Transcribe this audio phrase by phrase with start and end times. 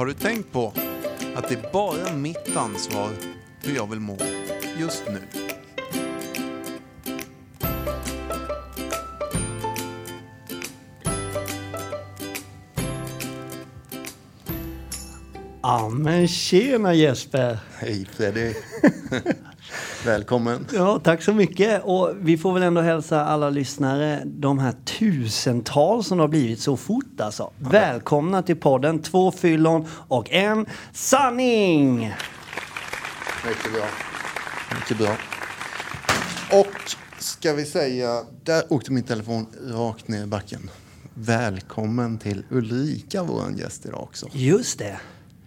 [0.00, 0.72] Har du tänkt på
[1.34, 3.10] att det är bara mitt ansvar
[3.62, 4.16] hur jag vill må
[4.78, 5.20] just nu?
[15.62, 17.58] Ja men tjena Jesper!
[17.78, 18.54] Hej Freddy!
[20.04, 20.66] Välkommen!
[20.72, 21.82] Ja, tack så mycket.
[21.84, 26.76] Och vi får väl ändå hälsa alla lyssnare, de här tusentals som har blivit så
[26.76, 27.50] fort alltså.
[27.58, 32.14] Välkomna till podden Två fyllon och en sanning!
[33.46, 33.84] Mycket bra.
[34.74, 35.16] Mycket bra.
[36.60, 40.70] Och ska vi säga, där åkte min telefon rakt ner i backen.
[41.14, 44.26] Välkommen till Ulrika, vår gäst idag också.
[44.32, 45.00] Just det.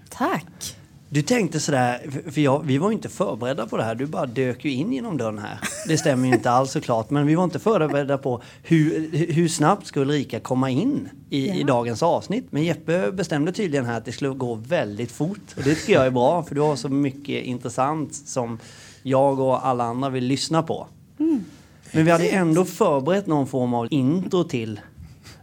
[0.09, 0.77] Tack.
[1.13, 3.95] Du tänkte sådär, för- jag, vi var ju inte förberedda på det här.
[3.95, 5.59] Du bara dök ju in genom dörren här.
[5.87, 9.87] Det stämmer ju inte alls såklart, men vi var inte förberedda på hur, hur snabbt
[9.87, 11.65] skulle Ulrika komma in i, i Ja.
[11.67, 12.45] dagens avsnitt.
[12.49, 15.39] Men Jeppe bestämde tydligen här att det skulle gå väldigt fort.
[15.57, 18.59] Och det tycker jag är bra, för du har så mycket intressant som
[19.03, 20.87] jag och alla andra vill lyssna på.
[21.91, 24.79] Men vi hade ändå förberett någon form av intro till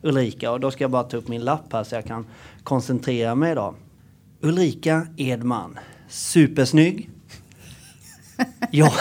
[0.02, 2.26] Ulrika och då ska jag bara ta upp min lapp här så jag kan
[2.64, 3.74] koncentrera mig idag.
[4.42, 5.78] Ulrika Edman.
[6.08, 7.10] Supersnygg.
[8.70, 8.92] Ja.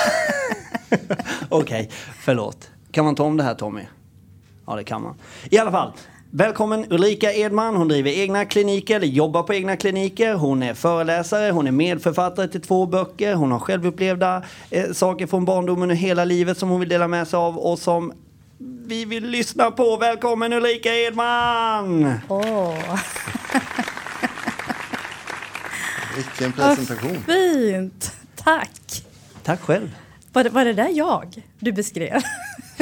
[1.49, 2.69] Okej, förlåt.
[2.91, 3.81] Kan man ta om det här Tommy?
[4.65, 5.15] Ja, det kan man.
[5.49, 5.91] I alla fall.
[6.31, 7.75] Välkommen Ulrika Edman.
[7.75, 10.33] Hon driver egna kliniker, eller jobbar på egna kliniker.
[10.33, 13.35] Hon är föreläsare, hon är medförfattare till två böcker.
[13.35, 17.27] Hon har självupplevda eh, saker från barndomen och hela livet som hon vill dela med
[17.27, 18.13] sig av och som
[18.59, 19.97] vi vill lyssna på.
[19.97, 22.13] Välkommen Ulrika Edman!
[22.27, 22.99] Åh,
[26.19, 27.23] Vilken vad presentation!
[27.23, 28.11] fint.
[28.35, 29.05] Tack.
[29.43, 29.95] Tack själv.
[30.33, 32.21] Var det, var det där jag du beskrev?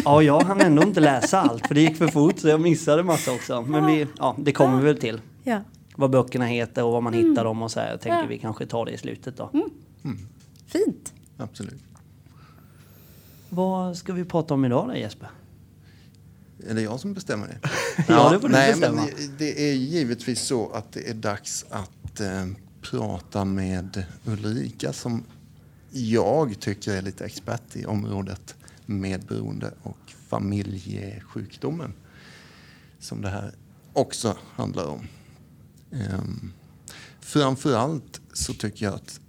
[0.04, 3.04] Ja, jag hann ändå inte läsa allt för det gick för fort så jag missade
[3.04, 3.62] massa också.
[3.62, 5.22] Men vi, ja, det kommer vi väl till.
[5.44, 5.62] Ja.
[5.96, 7.92] Vad böckerna heter och var man hittar dem och så här.
[7.92, 8.26] Jag tänker Ja.
[8.30, 9.52] vi kanske tar det i slutet då.
[10.68, 11.14] Fint.
[11.38, 11.84] Absolut.
[13.50, 15.30] Vad ska vi prata om idag då Jesper?
[16.70, 17.70] Är det jag som bestämmer det?
[18.08, 19.02] Ja, det får du nej, bestämma.
[19.02, 22.46] Men det är givetvis så att det är dags att eh,
[22.92, 25.24] prata med Ulrika som
[25.92, 28.56] jag tycker är lite expert i området
[28.86, 31.94] medberoende och familjesjukdomen
[33.00, 33.54] som det här
[33.94, 35.08] också handlar om.
[35.92, 36.54] Um,
[37.20, 39.20] framförallt så tycker jag att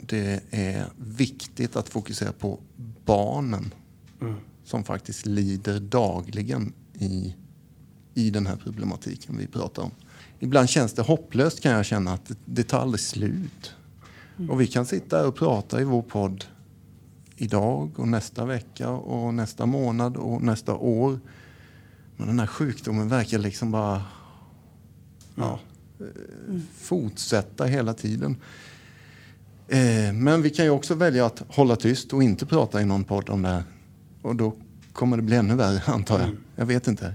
[0.00, 2.60] det är viktigt att fokusera på
[3.04, 3.74] barnen
[4.64, 7.34] som faktiskt lider dagligen i,
[8.14, 9.90] i den här problematiken vi pratar om.
[10.38, 13.74] Ibland känns det hopplöst kan jag känna att det, tar aldrig slut.
[14.48, 16.44] Och vi kan sitta och prata i vår podd
[17.36, 21.20] idag och nästa vecka och nästa månad och nästa år.
[22.16, 24.02] Men den här sjukdomen verkar liksom bara
[25.34, 25.60] ja,
[26.00, 26.06] eh,
[26.74, 28.36] fortsätta hela tiden.
[29.68, 33.04] Eh, men vi kan ju också välja att hålla tyst och inte prata i någon
[33.04, 33.62] podd om det här.
[34.22, 34.54] Och då
[34.92, 36.30] kommer det bli ännu värre, antar jag.
[36.56, 37.14] Jag vet inte.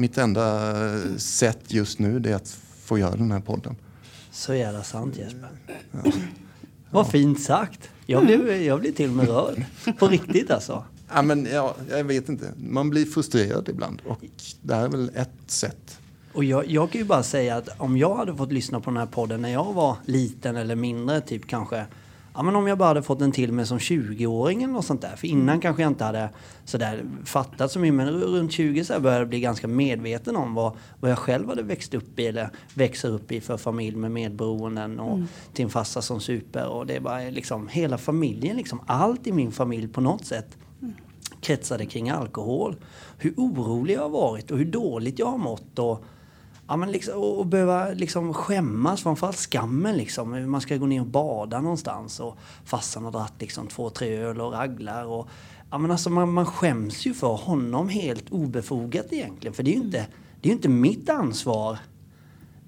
[0.00, 3.76] Mitt enda eh, sätt just nu det är att få göra den här podden.
[4.30, 5.48] Så jävla sant Jesper.
[6.90, 7.90] Vad fint sagt.
[8.06, 9.64] Jag blev, jag blev till och med rörd.
[9.98, 10.84] På riktigt alltså.
[11.14, 12.52] Ja, men, ja, jag vet inte.
[12.56, 14.02] Man blir frustrerad ibland.
[14.06, 14.20] Och
[14.62, 15.98] det här är väl ett sätt.
[16.32, 18.96] Och jag, jag kan ju bara säga att om jag hade fått lyssna på den
[18.96, 21.86] här podden när jag var liten eller mindre, typ kanske
[22.34, 25.02] Ja men om jag bara hade fått den till mig som 20-åring eller något sånt
[25.02, 25.16] där.
[25.16, 26.30] För innan kanske jag inte hade
[26.64, 27.94] sådär fattat så mycket.
[27.94, 31.62] Men runt 20 så började jag bli ganska medveten om vad, vad jag själv hade
[31.62, 35.18] växt upp i eller växer upp i för familj med medberoenden och
[35.52, 36.66] till en farsa som super.
[36.66, 38.80] Och det bara liksom hela familjen liksom.
[38.86, 40.56] Allt i min familj på något sätt
[41.40, 42.76] kretsade kring alkohol.
[43.18, 45.78] Hur orolig jag har varit och hur dåligt jag har mått.
[45.78, 46.04] Och,
[46.70, 49.96] ja, men liksom, och behöva liksom skämmas, framförallt skammen.
[49.96, 50.50] Liksom.
[50.50, 54.40] Man ska gå ner och bada någonstans och farsan har dratt liksom två, tre öl
[54.40, 55.04] och raglar.
[55.04, 55.28] Och,
[55.70, 59.54] ja, men alltså man, man skäms ju för honom helt obefogat egentligen.
[59.54, 60.06] För det är ju inte,
[60.40, 61.78] det är inte mitt ansvar.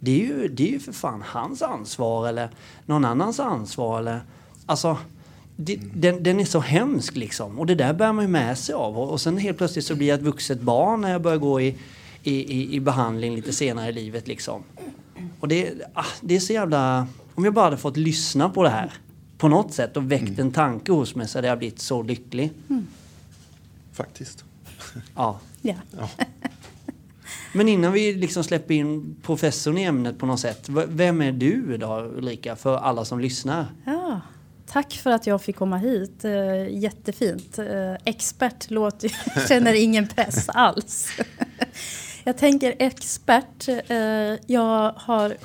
[0.00, 2.50] Det är, ju, det är ju för fan hans ansvar eller
[2.87, 3.99] någon annans ansvar.
[3.99, 4.21] Eller,
[4.67, 4.99] alltså,
[5.56, 7.59] det, den, den är så hemsk liksom.
[7.59, 8.99] Och det där bär man ju med sig av.
[8.99, 11.61] Och, och sen helt plötsligt så blir jag ett vuxet barn när jag börjar gå
[11.61, 11.77] i,
[12.23, 14.63] i, i, i behandling lite senare i livet liksom.
[15.41, 17.07] Och det, ah, det är så jävla...
[17.35, 18.93] Om jag bara hade fått lyssna på det här
[19.39, 22.53] på något sätt och väckt en tanke hos mig så hade jag blivit så lycklig.
[23.93, 24.45] Faktiskt.
[25.15, 25.41] Ja.
[25.63, 25.75] Ja.
[25.99, 26.09] Ja.
[27.53, 30.69] Men innan vi liksom släpper in professorn i ämnet på något sätt.
[30.89, 33.67] Vem är du då Ulrika för alla som lyssnar?
[33.85, 34.21] ja.
[34.67, 36.25] Tack för att jag fick komma hit.
[36.25, 37.59] Eh, jättefint.
[37.59, 39.13] Eh, expert låter
[39.49, 41.09] känner ingen press alls.
[42.25, 43.69] jag tänker expert.
[43.69, 43.97] Eh,
[44.47, 45.37] jag har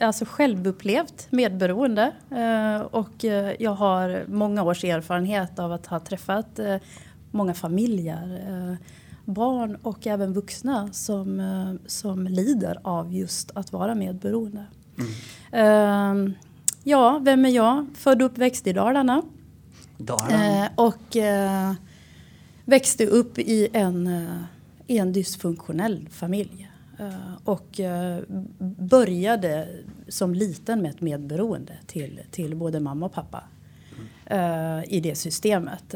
[0.00, 6.60] alltså självupplevt medberoende eh, och eh, jag har många års erfarenhet av att ha träffat
[7.30, 8.78] många familjer,
[9.24, 14.64] barn och även vuxna som, som lider av just att vara medberoende.
[15.52, 16.14] Eh,
[16.84, 17.86] ja, vem är jag?
[17.94, 19.22] Född och uppväxt i Dalarna.
[19.96, 20.68] Dalarna.
[20.74, 21.16] Och
[22.64, 24.08] växte upp i en,
[24.86, 26.70] i en dysfunktionell familj.
[26.98, 28.22] Eh, och eh,
[28.78, 29.68] började
[30.08, 33.44] som liten med ett medberoende till, till både mamma och pappa.
[34.26, 34.84] mm.
[34.88, 35.94] I det systemet.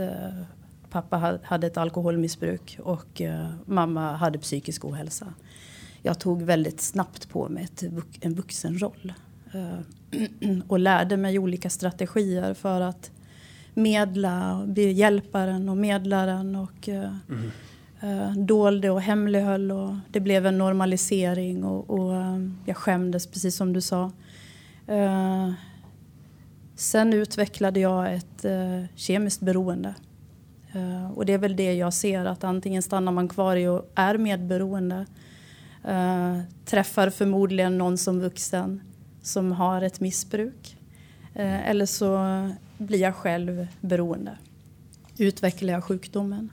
[0.90, 3.23] Pappa hade ett alkoholmissbruk och
[3.64, 5.26] mamma hade psykisk ohälsa.
[6.02, 7.85] Jag tog väldigt snabbt på mig ett,
[8.20, 9.12] en vuxenroll.
[10.69, 13.11] och lärde mig olika strategier för att
[13.75, 17.50] medla, bli hjälparen och medlaren och mm
[18.00, 23.56] eh, dolde och hemlighöll och det blev en normalisering och, och eh, jag skämdes precis
[23.56, 24.12] som du sa.
[24.87, 25.53] Eh,
[26.75, 29.95] sen utvecklade jag ett eh, kemiskt beroende.
[30.73, 33.93] Eh, och det är väl det jag ser att antingen stannar man kvar i och
[33.95, 35.06] är medberoende
[35.85, 38.81] eh, träffar förmodligen någon som vuxen
[39.23, 40.77] som har ett missbruk.
[41.35, 42.19] Eh, eller så
[42.79, 44.39] blir jag själv beroende.
[45.19, 46.50] Utvecklar jag sjukdomen.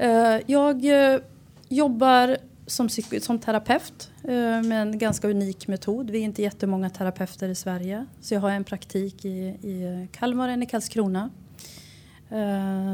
[0.00, 1.20] Eh, jag eh,
[1.68, 2.36] jobbar
[2.66, 2.88] som,
[3.20, 6.10] som terapeut eh, med en ganska unik metod.
[6.10, 8.06] Vi är inte jättemånga terapeuter i Sverige.
[8.20, 11.30] Så jag har en praktik i, i Kalmar och en i Karlskrona.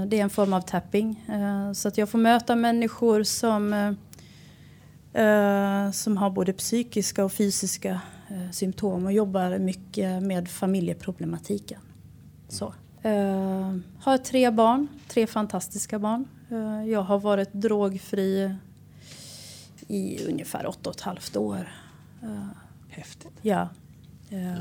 [0.06, 1.24] Det är en form av tapping.
[1.74, 3.96] Så att jag får möta människor som,
[5.92, 8.00] som har både psykiska och fysiska
[8.52, 11.80] symptom och jobbar mycket med familjeproblematiken.
[12.48, 12.74] Så.
[14.00, 16.24] Har tre barn, tre fantastiska barn.
[16.48, 18.54] Eh, jag har varit drogfri
[19.88, 21.72] i ungefär åtta och ett halvt år.
[22.22, 22.48] Eh,
[22.88, 23.32] Häftigt.
[23.42, 23.68] Ja.
[24.30, 24.54] Eh,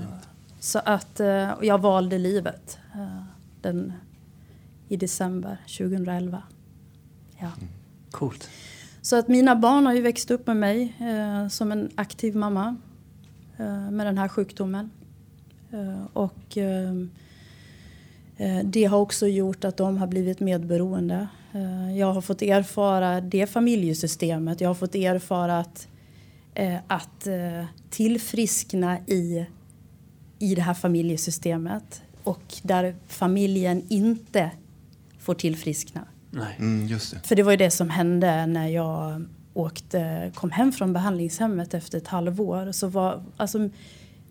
[0.60, 1.22] så att
[1.62, 2.78] jag valde livet
[3.62, 3.94] den,
[4.88, 6.44] i december 2011.
[7.40, 7.52] Ja.
[8.12, 8.50] Coolt.
[9.02, 10.96] Så att mina barn har ju växt upp med mig
[11.52, 12.76] som en aktiv mamma
[13.92, 14.92] med den här sjukdomen.
[16.14, 16.58] Och
[18.64, 21.28] det har också gjort att de har blivit medberoende.
[21.56, 24.62] Eh, jag har fått erfara det familjesystemet.
[24.62, 25.88] Jag har fått erfara att,
[26.54, 29.46] eh, att eh, tillfriskna i,
[30.40, 34.52] i det här familjesystemet och där familjen inte
[35.20, 36.02] får tillfriskna.
[36.32, 36.56] Nej.
[36.60, 37.20] Mm, just det.
[37.28, 41.98] För det var ju det som hände när jag åkte, kom hem från behandlingshemmet efter
[41.98, 42.72] ett halvår.
[42.72, 43.70] Så var, alltså,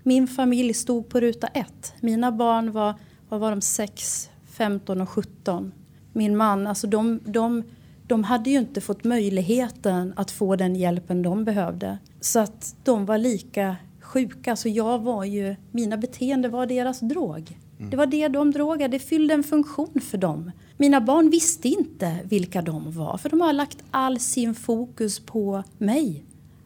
[0.02, 1.94] min familj stod på ruta ett.
[2.00, 2.94] Mina barn var,
[3.28, 5.72] vad var de, 6, 15 och 17.
[6.16, 7.62] Min man, alltså de, de,
[8.06, 11.98] de hade ju inte fått möjligheten att få den hjälpen de behövde.
[12.20, 14.56] Så att de var lika sjuka.
[14.56, 17.58] Så jag var ju, mina beteenden var deras drog.
[17.90, 20.50] Det var det de drogade, det fyllde en funktion för dem.
[20.76, 25.62] Mina barn visste inte vilka de var för de har lagt all sin fokus på
[25.78, 26.24] mig.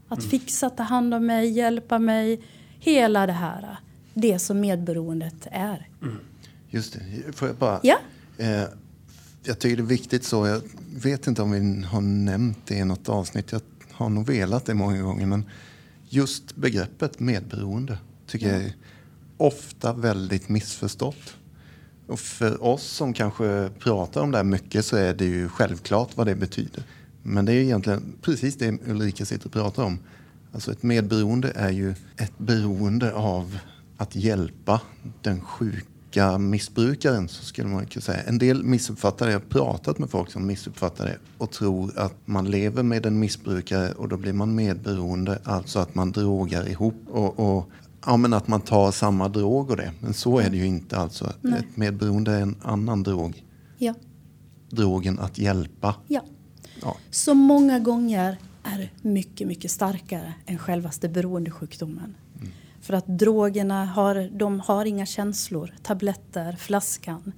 [0.09, 2.41] Att fixa, ta hand om mig, hjälpa mig.
[2.81, 3.77] Hela det här,
[4.15, 5.89] det som medberoendet är.
[6.71, 7.33] Just det.
[7.33, 7.81] Får jag bara...
[7.83, 7.97] Ja.
[8.39, 8.63] Eh,
[9.49, 10.47] jag tycker det är viktigt så.
[10.47, 10.63] Jag
[11.03, 13.53] vet inte om vi har nämnt det i något avsnitt.
[13.53, 13.61] Jag
[13.93, 15.27] har nog velat det många gånger.
[15.27, 15.45] Men
[16.09, 18.75] just begreppet medberoende tycker jag är
[19.37, 21.37] ofta väldigt missförstått.
[22.07, 26.17] Och för oss som kanske pratar om det här mycket så är det ju självklart
[26.17, 26.83] vad det betyder.
[27.23, 29.99] Men det är egentligen precis det Ulrika sitter och pratar om.
[30.53, 33.59] Alltså ett medberoende är ju ett beroende av
[33.97, 34.81] att hjälpa
[35.23, 35.98] den sjuka
[36.39, 38.23] missbrukaren, så skulle man kunna säga.
[38.23, 39.33] En del missuppfattar det.
[39.33, 43.19] Jag har pratat med folk som missuppfattar det och tror att man lever med en
[43.19, 47.71] missbrukare och då blir man medberoende, alltså att man drogar ihop och, och
[48.07, 49.93] ja, men att man tar samma drog och det.
[50.01, 51.33] Men så är det ju inte alltså.
[51.41, 51.59] Nej.
[51.59, 53.45] Ett medberoende är en annan drog.
[53.79, 53.95] Ja.
[54.71, 55.95] Drogen att hjälpa.
[56.09, 56.25] ja.
[56.83, 56.97] Ja.
[57.11, 62.15] Som många gånger är mycket, mycket starkare än självaste beroendesjukdomen.
[62.89, 67.33] För att drogerna har, de har inga känslor, tabletter, flaskan.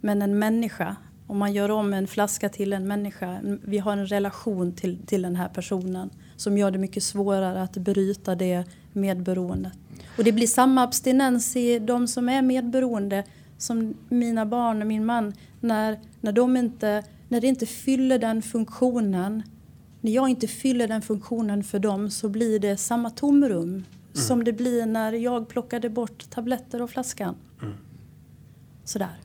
[0.00, 0.96] Men en människa,
[1.26, 5.22] om man gör om en flaska till en människa, vi har en relation till, till
[5.22, 9.72] den här personen som gör det mycket svårare att bryta det medberoendet.
[10.18, 13.24] Och det blir samma abstinens i de som är medberoende
[13.58, 15.32] som mina barn och min man.
[15.60, 19.42] När, när, de inte, när det inte fyller den funktionen
[20.00, 23.84] när jag inte fyller den funktionen för dem så blir det samma tomrum
[24.16, 27.34] som det blir när jag plockade bort tabletter och flaskan.
[28.84, 29.16] Sådär.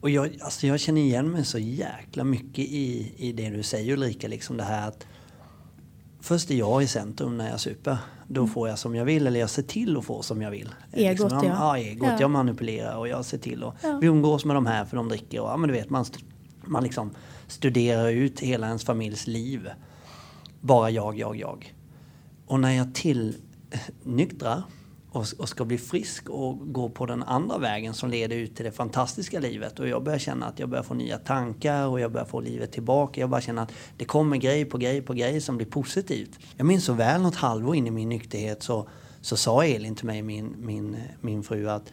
[0.00, 3.92] Och jag, alltså jag känner igen mig så jäkla mycket i, i det du säger
[3.92, 4.28] Ulrika.
[4.28, 5.06] Liksom det här att
[6.20, 7.98] Först är jag i centrum när jag super.
[8.28, 8.52] Då Mm.
[8.54, 10.68] får jag som jag vill eller jag ser till att få som jag vill.
[10.92, 11.78] Egot, jag, ja.
[11.78, 12.08] egot.
[12.08, 12.16] Ja.
[12.20, 13.98] Jag manipulerar och jag ser till att Ja.
[14.00, 15.40] vi umgås med de här för de dricker.
[15.40, 16.04] Och, ja, men du vet, man,
[16.64, 17.10] man liksom
[17.46, 19.68] studerar ut hela ens familjs liv.
[20.60, 21.74] Bara jag, jag, jag.
[22.46, 23.36] Och när jag till
[24.02, 24.62] nyktrar
[25.14, 28.64] och, och ska bli frisk och gå på den andra vägen som leder ut till
[28.64, 32.12] det fantastiska livet och jag börjar känna att jag börjar få nya tankar och jag
[32.12, 33.20] börjar få livet tillbaka.
[33.20, 36.38] Jag bara känner att det kommer grej på grej på grej som blir positivt.
[36.56, 38.88] Jag minns så väl något halvår in i min nykterhet så,
[39.20, 41.92] så sa Elin till mig, min, min, min fru, att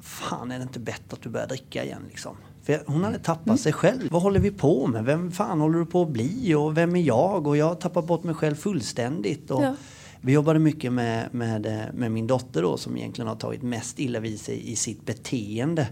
[0.00, 2.36] fan är det inte bättre att du börjar dricka igen liksom?
[2.62, 4.08] För hon hade tappat sig själv.
[4.10, 5.04] Vad håller vi på med?
[5.04, 6.54] Vem fan håller du på att bli?
[6.54, 7.46] Och vem är jag?
[7.46, 9.50] Och jag har tappat bort mig själv fullständigt.
[9.50, 9.74] Och Ja.
[10.22, 13.98] Vi jobbade mycket med, med, eh, med min dotter då som egentligen har tagit mest
[13.98, 15.88] illa vid sig i sitt beteende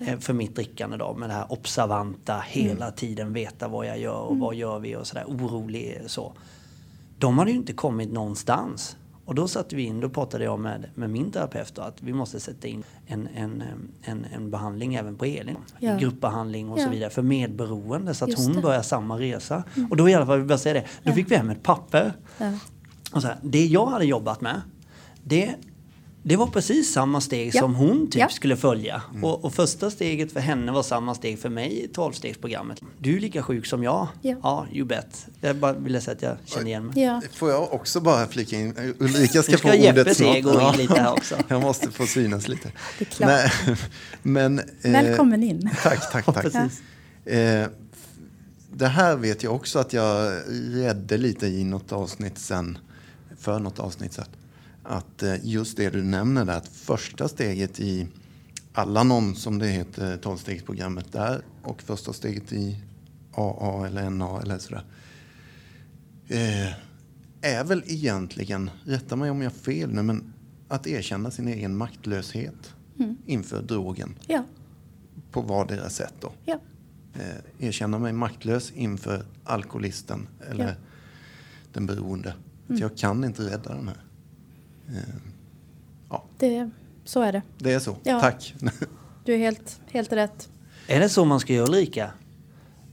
[0.00, 1.14] eh, för mitt drickande då.
[1.14, 5.06] Med det här observanta, hela tiden veta vad jag gör och vad gör vi och
[5.06, 6.32] sådär orolig så.
[7.18, 8.96] De hade ju inte kommit någonstans.
[9.24, 12.12] Och då satte vi in, då pratade jag med, med min terapeut då, att vi
[12.12, 13.62] måste sätta in en, en,
[14.02, 15.56] en, en behandling även på Elin.
[15.78, 15.96] Ja.
[15.96, 16.90] Gruppbehandling och så Ja.
[16.90, 18.62] vidare för medberoende så att Just hon det.
[18.62, 19.64] börjar samma resa.
[19.90, 22.12] Och då i alla fall, vi bara säga det, då fick vi hem ett papper.
[23.10, 23.16] Ja.
[23.16, 24.60] Och så här, det jag hade jobbat med,
[25.24, 25.54] det,
[26.22, 27.60] det var precis samma steg Ja.
[27.60, 28.28] som hon typ Ja.
[28.28, 29.02] skulle följa.
[29.22, 32.80] Och, och första steget för henne var samma steg för mig i tolvstegsprogrammet.
[32.98, 34.08] Du är lika sjuk som jag.
[34.22, 34.34] Ja.
[34.42, 35.26] ja you bet.
[35.40, 37.02] Jag bara ville säga att jag känner igen mig.
[37.02, 37.22] Ja.
[37.32, 38.94] Får jag också bara flika in?
[38.98, 40.42] Ulrika ska ska få ordet snart.
[40.42, 41.34] gå in lite här också.
[41.48, 42.72] Jag måste få synas lite.
[42.98, 43.30] Det är klart.
[43.30, 43.76] Nej,
[44.22, 45.70] men, eh, Välkommen in.
[45.82, 46.42] Tack, tack, tack.
[46.42, 46.80] precis.
[47.24, 47.66] Eh,
[48.72, 50.32] det här vet jag också att jag
[50.72, 52.78] redde lite i något avsnitt sen,
[53.40, 54.24] för något avsnitt sen.
[54.82, 58.06] Att eh, just det du nämner där, att första steget i
[58.72, 62.76] Alanon som det heter, tolvstegsprogrammet där och första steget i
[63.34, 64.84] AA eller NA eller sådär.
[66.28, 66.72] Eh,
[67.42, 70.32] är väl egentligen, rätta mig om jag har fel nu, men
[70.68, 72.74] att erkänna sin egen maktlöshet
[73.26, 74.44] inför drogen Ja.
[75.30, 76.32] på vardera sätt då.
[76.44, 76.58] Ja.
[77.14, 80.74] Eh, erkänna mig maktlös inför alkoholisten eller Ja.
[81.72, 82.34] den beroende.
[82.70, 83.96] Att jag kan inte rädda den här.
[84.88, 85.14] Eh,
[86.10, 86.70] ja, Det,
[87.04, 87.42] så är det.
[87.58, 87.96] det är så.
[88.02, 88.20] Ja.
[88.20, 88.54] Tack.
[89.24, 90.48] Du är helt, helt rätt.
[90.86, 92.10] Är det så man ska göra Ulrika?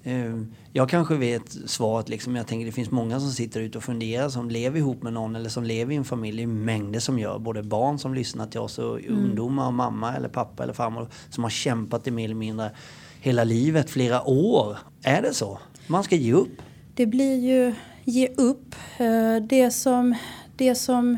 [0.04, 0.36] Eh,
[0.74, 2.36] Jag kanske vet svaret liksom.
[2.36, 5.36] Jag tänker det finns många som sitter ute och funderar som lever ihop med någon
[5.36, 6.38] eller som lever i en familj.
[6.38, 7.40] Det är mängder som gör.
[7.40, 11.44] Både barn som lyssnar till oss och ungdomar och mamma eller pappa eller farmor som
[11.44, 12.72] har kämpat i mer eller mindre
[13.22, 14.78] hela livet, flera år.
[15.04, 15.60] Är det så?
[15.88, 16.62] Man ska ge upp?
[16.96, 17.76] Det blir ju
[18.08, 18.76] ge upp.
[18.98, 20.16] Eh, Det som,
[20.56, 21.18] det som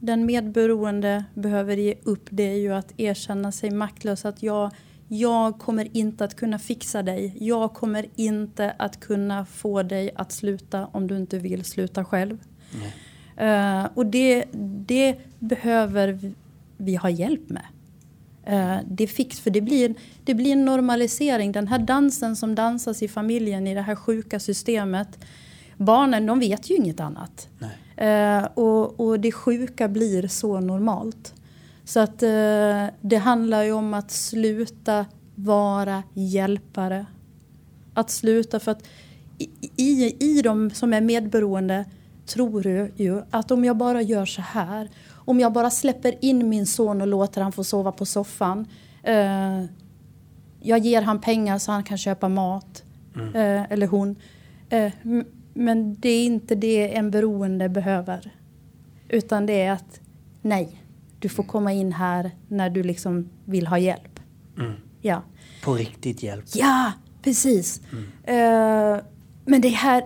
[0.00, 4.24] den medberoende behöver ge upp det är ju att erkänna sig maktlös.
[4.24, 4.70] Att jag,
[5.08, 7.36] jag kommer inte att kunna fixa dig.
[7.40, 12.38] Jag kommer inte att kunna få dig att sluta om du inte vill sluta själv.
[13.36, 14.44] Eh, och det,
[14.86, 16.18] det behöver
[16.76, 17.64] vi- ha hjälp med.
[18.44, 21.52] Eh, det fix, för det blir, det blir en normalisering.
[21.52, 25.18] Den här dansen som dansas i familjen i det här sjuka systemet.
[25.84, 27.48] Barnen de vet ju inget annat.
[27.96, 31.34] Eh, och, och det sjuka blir så normalt.
[31.84, 37.06] Så att eh, det handlar ju om att sluta vara hjälpare.
[37.94, 38.88] Att sluta för att
[39.38, 41.84] i, i, i de som är medberoende
[42.26, 44.90] tror du ju att om jag bara gör så här.
[45.10, 48.66] Om jag bara släpper in min son och låter han få sova på soffan.
[49.02, 49.64] Eh,
[50.60, 52.82] jag ger han pengar så han kan köpa mat.
[53.34, 54.16] Eh, eller hon.
[54.68, 54.92] Eh,
[55.54, 58.34] men det är inte det en beroende behöver.
[59.08, 60.00] Utan det är att
[60.42, 60.80] nej,
[61.18, 64.20] du får komma in här när du liksom vill ha hjälp.
[64.58, 64.72] Mm.
[65.00, 65.22] Ja,
[65.64, 66.44] På riktigt hjälp?
[66.54, 66.92] ja
[67.22, 67.80] precis.
[68.24, 68.96] Eh,
[69.44, 70.04] men det här,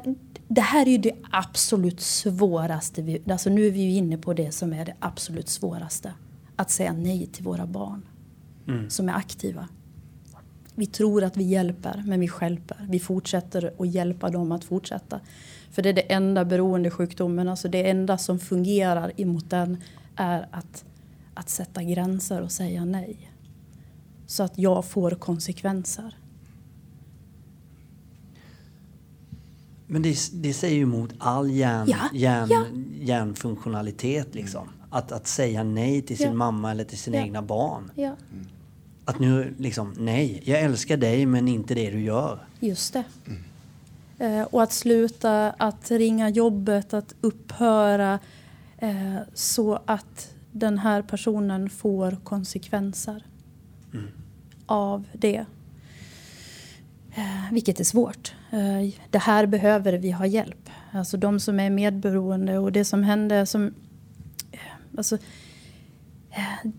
[0.48, 3.02] det här är ju det absolut svåraste.
[3.02, 6.12] Vi, alltså nu är vi ju inne på det som är det absolut svåraste.
[6.56, 8.02] Att säga nej till våra barn
[8.68, 8.90] Mm.
[8.90, 9.68] som är aktiva.
[10.78, 12.86] Vi tror att vi hjälper, men vi stjälper.
[12.88, 15.20] Vi fortsätter att hjälpa dem att fortsätta.
[15.70, 19.76] För det är det enda beroendesjukdomen, alltså det enda som fungerar emot den
[20.16, 20.84] är att,
[21.34, 23.30] att sätta gränser och säga nej.
[24.26, 26.16] Så att jag får konsekvenser.
[29.86, 32.64] Men det, det säger ju emot all hjärn, Ja, hjärn, ja.
[33.00, 34.68] hjärnfunktionalitet liksom.
[34.90, 36.32] Att, att säga nej till sin Ja.
[36.34, 37.22] mamma eller till sina Ja.
[37.22, 37.90] egna barn.
[37.94, 38.16] Ja,
[39.08, 42.46] Att nu liksom, nej, jag älskar dig men inte det du gör.
[42.60, 43.04] just det.
[44.18, 48.18] Eh, och att sluta att ringa jobbet, att upphöra
[48.78, 53.24] eh, så att den här personen får konsekvenser
[54.66, 55.46] av det.
[57.14, 58.34] Eh, vilket är svårt.
[58.50, 60.70] Eh, det här behöver vi ha hjälp.
[60.92, 63.74] Alltså de som är medberoende och det som hände som...
[64.52, 64.60] Eh,
[64.96, 65.18] alltså,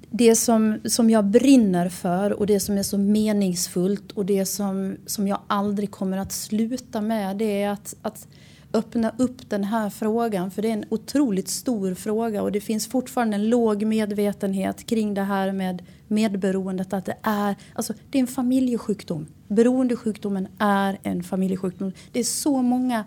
[0.10, 4.98] det som, som jag brinner för och det som är så meningsfullt och det som,
[5.06, 8.28] som jag aldrig kommer att sluta med det är att, att
[8.74, 12.88] öppna upp den här frågan för det är en otroligt stor fråga och det finns
[12.88, 18.22] fortfarande en låg medvetenhet kring det här med medberoendet att det är, alltså, det är
[18.22, 19.28] en familjesjukdom.
[19.48, 21.92] Beroendesjukdomen är en familjesjukdom.
[22.12, 23.06] Det är så många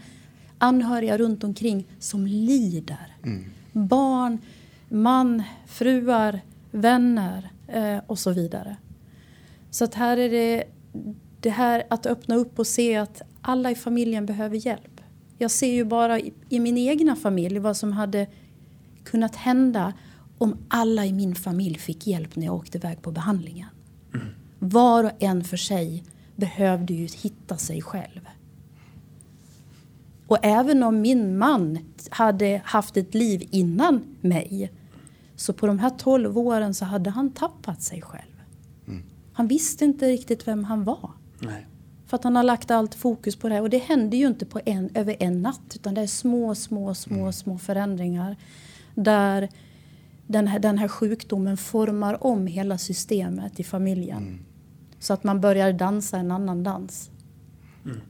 [0.58, 3.16] anhöriga runt omkring som lider.
[3.24, 3.44] Mm.
[3.72, 4.38] Barn,
[4.90, 8.76] man, fruar, vänner eh, och så vidare.
[9.70, 10.64] Så att här är det
[11.40, 15.00] det här att öppna upp och se att alla i familjen behöver hjälp.
[15.38, 18.26] Jag ser ju bara i, i min egna familj vad som hade
[19.04, 19.92] kunnat hända
[20.38, 23.68] om alla i min familj fick hjälp när jag åkte iväg på behandlingen.
[24.14, 24.26] Mm.
[24.58, 26.04] Var och en för sig
[26.36, 28.28] behövde ju hitta sig själv.
[30.26, 31.78] Och även om min man
[32.10, 34.72] hade haft ett liv innan mig
[35.40, 38.42] så på de här 12 åren så hade han tappat sig själv.
[38.88, 39.02] Mm.
[39.32, 41.10] Han visste inte riktigt vem han var.
[41.38, 41.66] Nej.
[42.06, 43.60] För att han har lagt allt fokus på det.
[43.60, 45.72] Och det händer ju inte på en, över en natt.
[45.74, 47.32] Utan det är små, små, små, mm.
[47.32, 48.36] små förändringar.
[48.94, 49.48] Där
[50.26, 54.22] den här, den här sjukdomen formar om hela systemet i familjen.
[54.22, 54.44] Mm.
[54.98, 57.10] Så att man börjar dansa en annan dans.
[57.84, 58.00] Mm.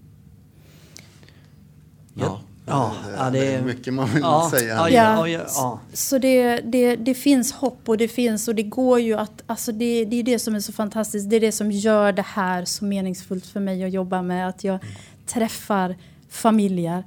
[2.70, 2.92] Ja.
[3.16, 4.88] Ja, det är mycket man vill ja, säga.
[4.90, 9.14] Ja, ja, Så det, det, det finns hopp och det finns och det går ju
[9.14, 11.30] att, alltså det, det är det som är så fantastiskt.
[11.30, 14.48] Det är det som gör det här så meningsfullt för mig att jobba med.
[14.48, 14.78] Att jag
[15.26, 15.96] träffar
[16.28, 17.04] familjer.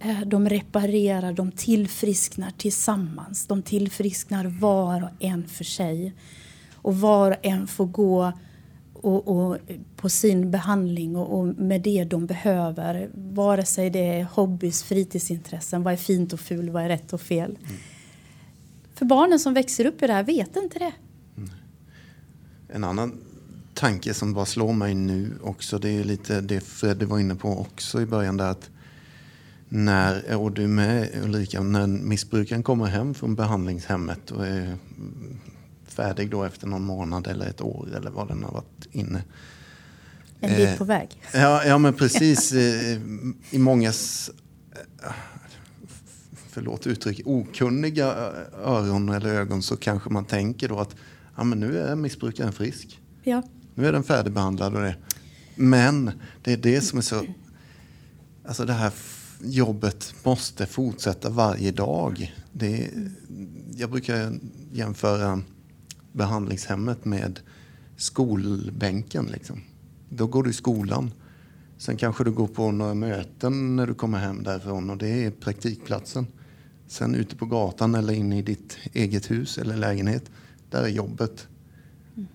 [0.00, 3.46] Eh, de reparerar, de tillfrisknar tillsammans.
[3.46, 6.12] De tillfrisknar var och en för sig.
[6.74, 8.32] Och var och en får gå
[9.04, 9.58] och, och,
[9.96, 13.10] på sin behandling och, och, med det de behöver.
[13.14, 17.20] Vare sig det är hobbys, fritidsintressen, vad är fint och fult, vad är rätt och
[17.20, 17.50] fel.
[17.50, 17.76] Mm.
[18.94, 20.92] För barnen som växer upp i det här vet inte det.
[21.36, 21.50] Mm.
[22.68, 23.18] En annan
[23.74, 27.58] tanke som bara slår mig nu också, det är lite det Fredde var inne på
[27.58, 28.70] också i början där att
[29.68, 34.76] när, och du med Ulrika, när missbrukaren kommer hem från behandlingshemmet och är
[35.94, 39.22] färdig då efter någon månad eller ett år eller vad den har varit inne.
[40.40, 41.22] En bit eh, på väg.
[41.32, 42.52] Ja, ja men precis.
[42.52, 43.00] Eh,
[43.50, 44.30] I mångas,
[45.02, 45.12] eh,
[46.50, 48.06] förlåt uttryck, okunniga
[48.64, 50.96] öron eller ögon så kanske man tänker då att
[51.36, 53.00] ja, men nu är missbrukaren frisk.
[53.22, 53.42] Ja.
[53.74, 54.96] Nu är den färdigbehandlad och det.
[55.54, 56.10] Men
[56.42, 57.24] det är det som är så...
[58.46, 58.92] Alltså det här
[59.40, 62.34] jobbet måste fortsätta varje dag.
[62.52, 62.90] Det,
[63.76, 64.32] jag brukar
[64.72, 65.42] jämföra
[66.14, 67.40] behandlingshemmet med
[67.96, 69.26] skolbänken.
[69.26, 69.60] Liksom.
[70.08, 71.10] Då går du i skolan.
[71.76, 75.30] Sen kanske du går på några möten när du kommer hem därifrån och det är
[75.30, 76.26] praktikplatsen.
[76.86, 80.30] Sen ute på gatan eller inne i ditt eget hus eller lägenhet,
[80.70, 81.48] där är jobbet.
[82.16, 82.28] Mm.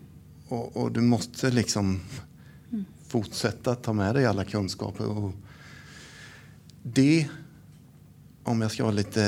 [0.48, 2.00] Och, och, du måste liksom
[2.72, 2.84] mm.
[3.06, 5.06] fortsätta ta med dig alla kunskaper.
[5.06, 5.32] Och
[6.82, 7.28] det,
[8.42, 9.24] om jag ska vara lite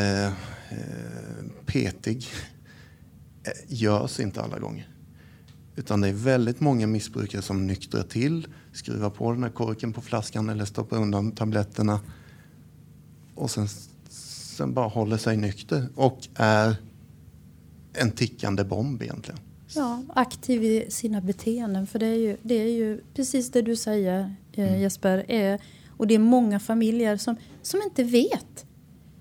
[0.70, 2.26] eh, petig,
[3.68, 4.88] görs inte alla gånger.
[5.76, 10.00] Utan det är väldigt många missbrukare som nyktrar till, skruvar på den här korken på
[10.00, 12.00] flaskan eller stoppar undan tabletterna
[13.34, 13.68] och sen,
[14.08, 16.76] sen bara håller sig nykter och är
[17.92, 19.40] en tickande bomb egentligen.
[19.74, 21.86] Ja, aktiv i sina beteenden.
[21.86, 24.80] För det är ju, det är ju precis det du säger eh, mm.
[24.80, 25.24] Jesper.
[25.28, 28.66] Är, och det är många familjer som, som inte vet.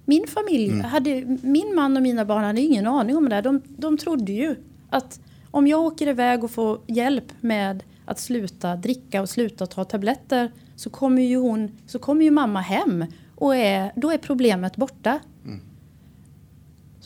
[0.06, 0.86] Min familj, mm.
[0.86, 3.42] hade, min man och mina barn hade ingen aning om det här.
[3.42, 4.56] De, de trodde ju
[4.90, 5.20] att
[5.52, 10.52] om jag åker iväg och får hjälp med att sluta dricka och sluta ta tabletter
[10.76, 15.20] så kommer ju, hon, så kommer ju mamma hem och är, då är problemet borta.
[15.46, 15.60] Mm.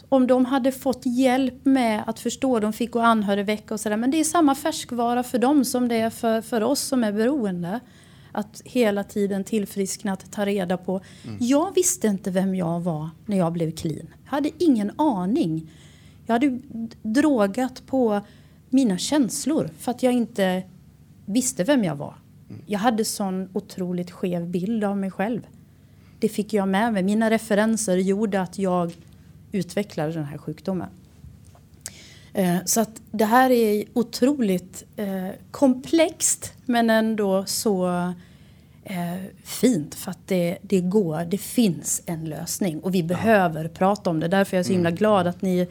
[0.10, 4.12] Om de hade fått hjälp med att förstå, de fick gå anhörigvecka och sådär, men
[4.12, 7.80] det är samma färskvara för dem som det är för, för oss som är beroende
[8.36, 11.02] att hela tiden tillfrisknat, ta reda på.
[11.24, 11.38] Mm.
[11.40, 14.08] Jag visste inte vem jag var när jag blev clean.
[14.24, 15.72] Jag hade ingen aning.
[16.26, 16.60] Jag hade
[17.02, 18.22] drogat på
[18.70, 20.64] mina känslor för att jag inte
[21.26, 22.16] visste vem jag var.
[22.50, 22.62] Mm.
[22.66, 25.42] Jag hade sån otroligt skev bild av mig själv.
[26.20, 27.04] Det fick jag med mig.
[27.04, 28.96] Mina referenser gjorde att jag
[29.52, 30.90] utvecklade den här sjukdomen.
[32.36, 37.88] Eh, så att det här är otroligt eh, komplext men ändå så
[38.84, 44.10] eh, fint för att det, det går, det finns en lösning och vi behöver prata
[44.10, 44.28] om det.
[44.28, 44.98] Därför är jag så himla mm.
[44.98, 45.68] glad att ni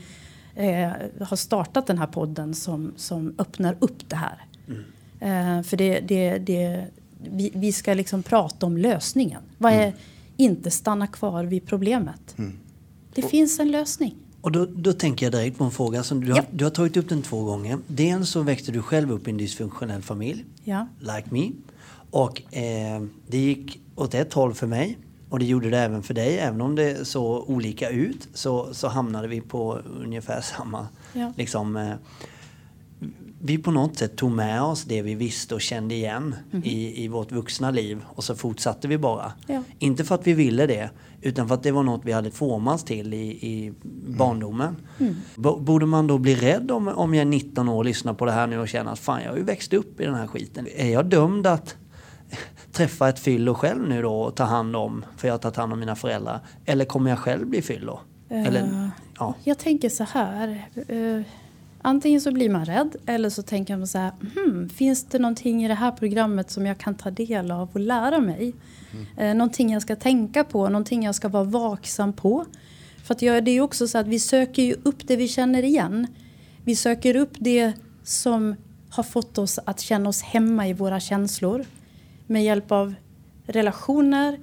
[1.21, 4.45] har startat den här podden som, som öppnar upp det här.
[4.69, 5.65] Mm.
[5.65, 6.87] För det, det, det,
[7.31, 9.43] vi, vi ska liksom prata om lösningen.
[9.59, 9.95] Vad är
[10.37, 12.37] inte stanna kvar vid problemet?
[13.15, 14.15] Det finns en lösning.
[14.45, 16.45] Och då, då tänker jag direkt på en fråga som du har, Ja.
[16.51, 17.79] du har tagit upp den två gånger.
[17.87, 20.87] Dels så växte du själv upp i en dysfunktionell familj, Ja.
[21.01, 21.51] like me.
[22.11, 24.99] Och eh, det gick åt ett håll för mig.
[25.29, 26.39] Och det gjorde det även för dig.
[26.39, 30.89] Även om det såg olika ut så, så hamnade vi på ungefär samma...
[31.13, 31.33] Ja.
[31.37, 31.93] Liksom, eh,
[33.47, 37.09] vi på något sätt tog med oss det vi visste och kände igen i, i
[37.09, 39.33] vårt vuxna liv och så fortsatte vi bara.
[39.47, 39.63] Ja.
[39.79, 40.91] Inte för att vi ville det
[41.23, 43.73] utan för att det var något vi hade formats till i, i
[44.19, 44.77] barndomen.
[45.37, 48.25] B- Borde man då bli rädd om, om jag är 19 år och lyssnar på
[48.25, 50.27] det här nu och känner att fan jag har ju växt upp i den här
[50.27, 50.67] skiten.
[50.77, 51.77] Är jag dömd att
[52.73, 55.73] träffa ett fyllo själv nu då och ta hand om för jag har tagit hand
[55.73, 56.41] om mina föräldrar?
[56.65, 58.01] Eller kommer jag själv bli fyllo?
[58.29, 59.35] Eller, ja.
[59.45, 60.69] Jag tänker så här.
[60.89, 61.23] eh,
[61.85, 64.13] antingen så blir man rädd eller så tänker man så här.
[64.35, 67.81] Hmm, finns det någonting i det här programmet som jag kan ta del av och
[67.81, 68.55] lära mig?
[69.17, 72.45] Eh, någonting jag ska tänka på, någonting jag ska vara vaksam på.
[73.05, 75.29] För att jag, det är ju också så att vi söker ju upp det vi
[75.29, 76.07] känner igen.
[76.65, 78.55] Vi söker upp det som
[78.91, 81.65] har fått oss att känna oss hemma i våra känslor.
[82.27, 82.95] Med hjälp av
[83.47, 84.39] relationer,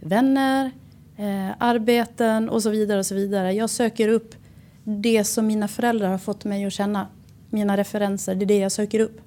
[0.00, 0.70] vänner,
[1.16, 2.98] eh, arbeten och så vidare.
[2.98, 3.52] och så vidare.
[3.52, 4.34] Jag söker upp
[4.84, 7.06] det som mina föräldrar har fått mig att känna.
[7.50, 9.20] Mina referenser, det är det jag söker upp.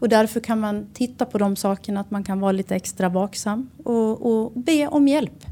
[0.00, 3.70] Och därför kan man titta på de sakerna, att man kan vara lite extra vaksam
[3.84, 5.46] och, och be om hjälp.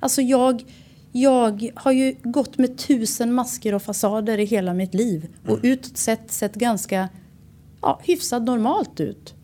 [0.00, 0.64] Alltså jag,
[1.12, 5.96] jag har ju gått med tusen masker och fasader i hela mitt liv och utåt
[5.96, 7.08] sett sett ganska
[7.82, 9.34] ja, hyfsat normalt ut.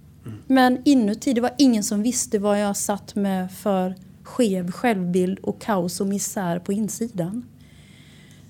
[0.46, 5.61] Men inuti, det var ingen som visste vad jag satt med för skev självbild och
[5.61, 7.44] kaos och misär på insidan.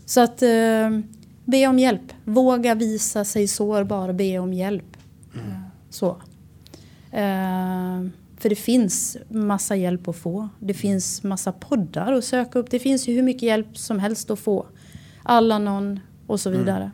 [0.07, 0.91] Så att eh,
[1.45, 2.13] be om hjälp.
[2.25, 4.97] Våga visa sig sårbar, be om hjälp.
[5.35, 5.41] Eh,
[5.91, 6.09] Så.
[7.11, 8.07] Eh,
[8.39, 10.49] för det finns massa hjälp att få.
[10.59, 12.71] Det finns massa poddar att söka upp.
[12.71, 14.67] Det finns ju hur mycket hjälp som helst att få.
[15.23, 16.91] Allanon och så vidare.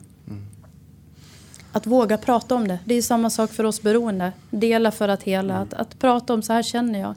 [1.73, 2.79] Att våga prata om det.
[2.85, 4.33] Det är samma sak för oss beroende.
[4.51, 5.59] Dela för att hela.
[5.59, 7.15] Att, att prata om så här känner jag.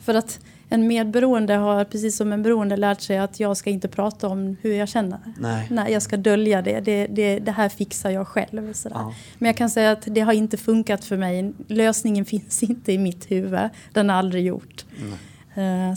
[0.00, 3.88] För att en medberoende har precis som en beroende lärt sig att jag ska inte
[3.88, 5.18] prata om hur jag känner.
[5.38, 5.66] Nej.
[5.70, 6.80] Nej, jag ska dölja det.
[6.80, 8.72] Det, det, det här fixar jag själv.
[8.72, 8.96] Sådär.
[8.96, 9.14] Ja.
[9.38, 11.52] Men jag kan säga att det har inte funkat för mig.
[11.66, 13.60] Lösningen finns inte i mitt huvud.
[13.92, 14.84] Den har aldrig gjort.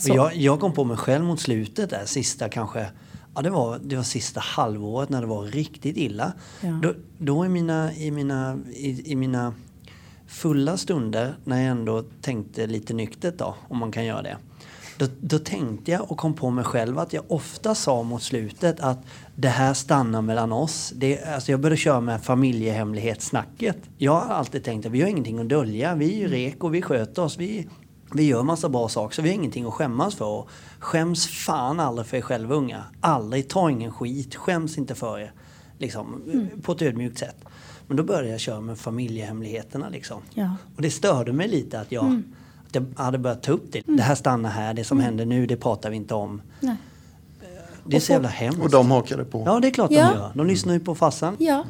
[0.00, 0.10] Så.
[0.10, 2.86] Och jag, jag kom på mig själv mot slutet där, sista kanske,
[3.34, 6.32] ja det var, det var sista halvåret när det var riktigt illa.
[6.60, 6.68] Ja.
[6.82, 9.54] Då, då i, mina, i, mina, i, i mina
[10.30, 14.36] fulla stunder, när jag ändå tänkte lite nyktert då, om man kan göra det.
[14.98, 18.80] Då, då tänkte jag och kom på mig själv att jag ofta sa mot slutet
[18.80, 18.98] att
[19.36, 20.92] det här stannar mellan oss.
[20.96, 23.76] Det, alltså jag började köra med familjehemlighetssnacket.
[23.98, 25.94] Jag har alltid tänkt att vi har ingenting att dölja.
[25.94, 27.68] Vi är ju reko, vi sköter oss, vi,
[28.14, 30.26] vi gör massa bra saker så vi har ingenting att skämmas för.
[30.26, 32.84] Och Skäms fan aldrig för er själva unga.
[33.00, 35.32] Aldrig, ta ingen skit, skäms inte för er.
[35.78, 36.22] Liksom,
[36.62, 37.44] På ett ödmjukt sätt.
[37.90, 40.22] Men då började jag köra med familjehemligheterna liksom.
[40.34, 40.56] Ja.
[40.76, 42.22] Och det störde mig lite att jag,
[42.68, 43.82] att jag hade börjat ta upp det.
[43.86, 46.42] Det här stannar här, det som händer nu det pratar vi inte om.
[46.60, 46.76] Nej.
[47.84, 48.60] Det är Och så jävla hemskt.
[48.60, 49.42] Och de hakade på.
[49.46, 50.08] Ja det är klart Ja.
[50.12, 50.32] de gör.
[50.34, 51.36] De lyssnar ju på farsan.
[51.38, 51.64] Ja,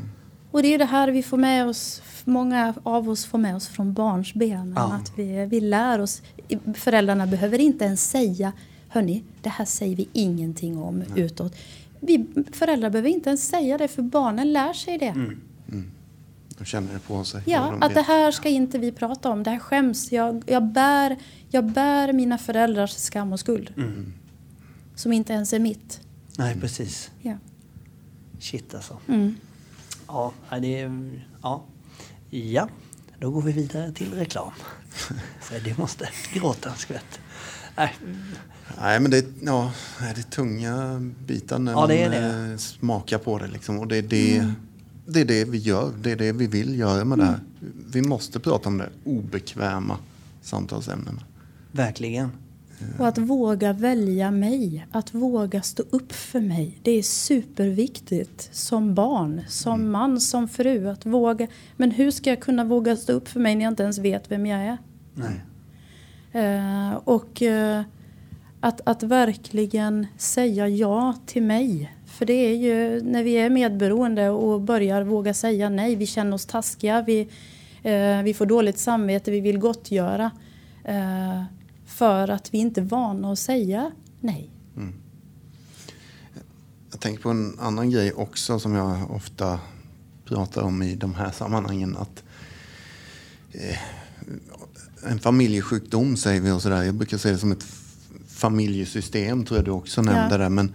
[0.50, 3.68] och det är det här vi får med oss, många av oss får med oss
[3.68, 4.72] från barnsbenen.
[4.76, 4.92] Ja.
[4.92, 6.22] Att vi, vi lär oss,
[6.74, 8.52] föräldrarna behöver inte ens säga,
[8.88, 11.54] hörni, det här säger vi ingenting om utåt.
[12.00, 15.14] Vi, föräldrar behöver inte ens säga det för barnen lär sig det.
[16.60, 17.42] De känner det på sig.
[17.46, 17.94] Ja, de att vet.
[17.94, 20.12] det här ska inte vi prata om, det här skäms.
[20.12, 21.16] Jag, jag, bär,
[21.48, 23.74] jag bär mina föräldrars skam och skuld.
[24.94, 26.00] Som inte ens är mitt.
[26.38, 27.10] Nej precis.
[27.22, 27.34] Ja.
[28.40, 28.98] Shit alltså.
[29.08, 29.34] Mm.
[30.06, 31.10] Ja, det är...
[31.42, 31.64] Ja.
[32.30, 32.68] Ja,
[33.18, 34.52] då går vi vidare till reklam.
[35.64, 37.20] Det måste gråta en skvätt.
[37.76, 37.94] Nej,
[38.80, 42.50] Nej, men det, ja, det är tunga bitar när Ja, man det.
[42.50, 43.46] eh, smakar på det.
[43.46, 43.78] Liksom.
[43.78, 44.52] Och det är det,
[45.06, 45.92] det är det vi gör.
[46.02, 47.40] Det är det vi vill göra med det här.
[47.92, 49.98] Vi måste prata om det obekväma
[50.42, 51.22] samtalsämnena.
[51.72, 52.30] verkligen.
[52.98, 56.78] Och att våga välja mig, att våga stå upp för mig.
[56.82, 60.88] Det är superviktigt som barn, som man, som fru.
[60.88, 61.46] Att våga.
[61.76, 64.30] Men hur ska jag kunna våga stå upp för mig när jag inte ens vet
[64.30, 64.78] vem jag är?
[65.14, 65.40] Nej.
[66.32, 67.82] Eh, och eh,
[68.60, 71.92] att, att verkligen säga ja till mig.
[72.20, 75.96] För det är ju när vi är medberoende och börjar våga säga nej.
[75.96, 77.20] Vi känner oss taskiga, vi,
[77.82, 80.30] eh, vi får dåligt samvete, vi vill gottgöra.
[80.84, 81.42] Eh,
[81.86, 84.50] för att vi inte är vana att säga nej.
[86.90, 89.60] Jag tänker på en annan grej också som jag ofta
[90.24, 91.96] pratar om i de här sammanhangen.
[91.96, 92.22] Att,
[93.52, 93.78] eh,
[95.10, 96.82] en familjesjukdom säger vi och sådär.
[96.82, 97.66] Jag brukar säga det som ett
[98.28, 100.38] familjesystem, tror jag du också nämnde Ja.
[100.38, 100.48] där.
[100.48, 100.72] Men,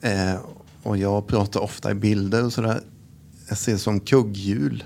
[0.00, 0.40] eh,
[0.88, 2.80] och jag pratar ofta i bilder och sådär.
[3.48, 4.84] Jag ser som kugghjul.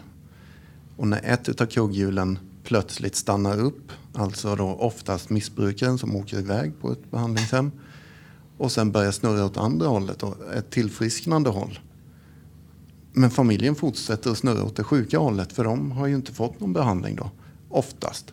[0.97, 6.73] Och när ett av kugghjulen plötsligt stannar upp, alltså då oftast missbrukaren som åker iväg
[6.81, 7.71] på ett behandlingshem
[8.59, 11.79] och sen börjar snurra åt andra hållet, och ett tillfrisknande håll.
[13.13, 16.61] Men familjen fortsätter att snurra åt det sjuka hållet för de har ju inte fått
[16.61, 17.31] någon behandling då,
[17.69, 18.33] oftast.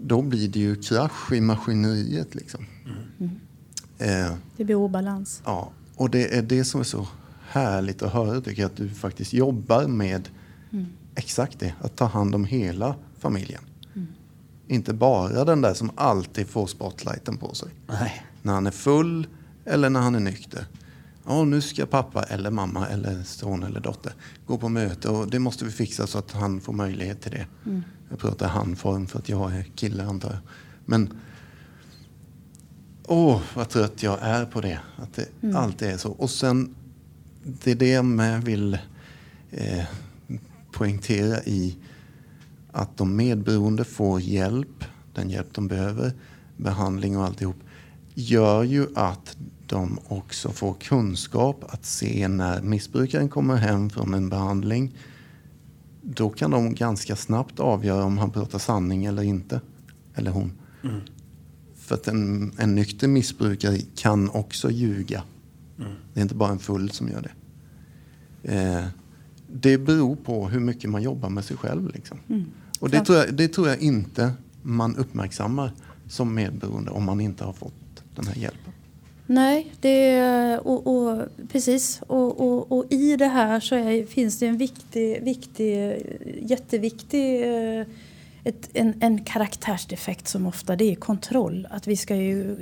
[0.00, 2.66] Då blir det ju krasch i maskineriet liksom.
[3.98, 5.42] Eh, Det blir obalans.
[5.44, 7.08] Ja, och det är det som är så
[7.48, 10.28] härligt att höra tycker jag, att du faktiskt jobbar med
[11.14, 13.62] exakt det, att ta hand om hela familjen.
[14.68, 17.68] Inte bara den där som alltid får spotlighten på sig.
[17.86, 18.26] Nej.
[18.42, 19.26] När han är full
[19.64, 20.66] eller när han är nykter.
[21.26, 24.12] Ja, nu ska pappa eller mamma eller son eller dotter
[24.46, 27.46] gå på möte och det måste vi fixa så att han får möjlighet till det.
[28.08, 30.38] Jag pratar han-form för att jag är kille antar jag.
[30.84, 31.20] Men
[33.08, 34.80] åh, vad trött jag är på det.
[34.96, 36.10] Att det alltid är så.
[36.10, 36.74] Och sen,
[37.44, 38.78] det är det jag vill
[39.50, 39.84] eh,
[40.72, 41.76] poängtera i
[42.72, 46.12] att de medberoende får hjälp, den hjälp de behöver,
[46.56, 47.56] behandling och alltihop,
[48.14, 54.28] gör ju att de också får kunskap att se när missbrukaren kommer hem från en
[54.28, 54.94] behandling.
[56.02, 59.60] Då kan de ganska snabbt avgöra om han pratar sanning eller inte.
[60.14, 60.52] Eller hon.
[61.86, 65.22] För att en, en nykter missbrukare kan också ljuga.
[66.14, 67.32] Det är inte bara en full som gör det.
[68.54, 68.84] Eh,
[69.52, 71.90] det beror på hur mycket man jobbar med sig själv.
[71.94, 72.18] Liksom.
[72.80, 75.72] Och det tror, jag, det tror jag inte man uppmärksammar
[76.08, 78.72] som medberoende om man inte har fått den här hjälpen.
[79.26, 82.00] Nej, det är, och, och, precis.
[82.06, 85.96] Och, och, och i det här så är, finns det en viktig, viktig
[86.42, 87.86] jätteviktig eh,
[88.46, 91.68] ett, en, en karaktärsdefekt som ofta det är kontroll.
[91.70, 92.56] Att vi ska, ju,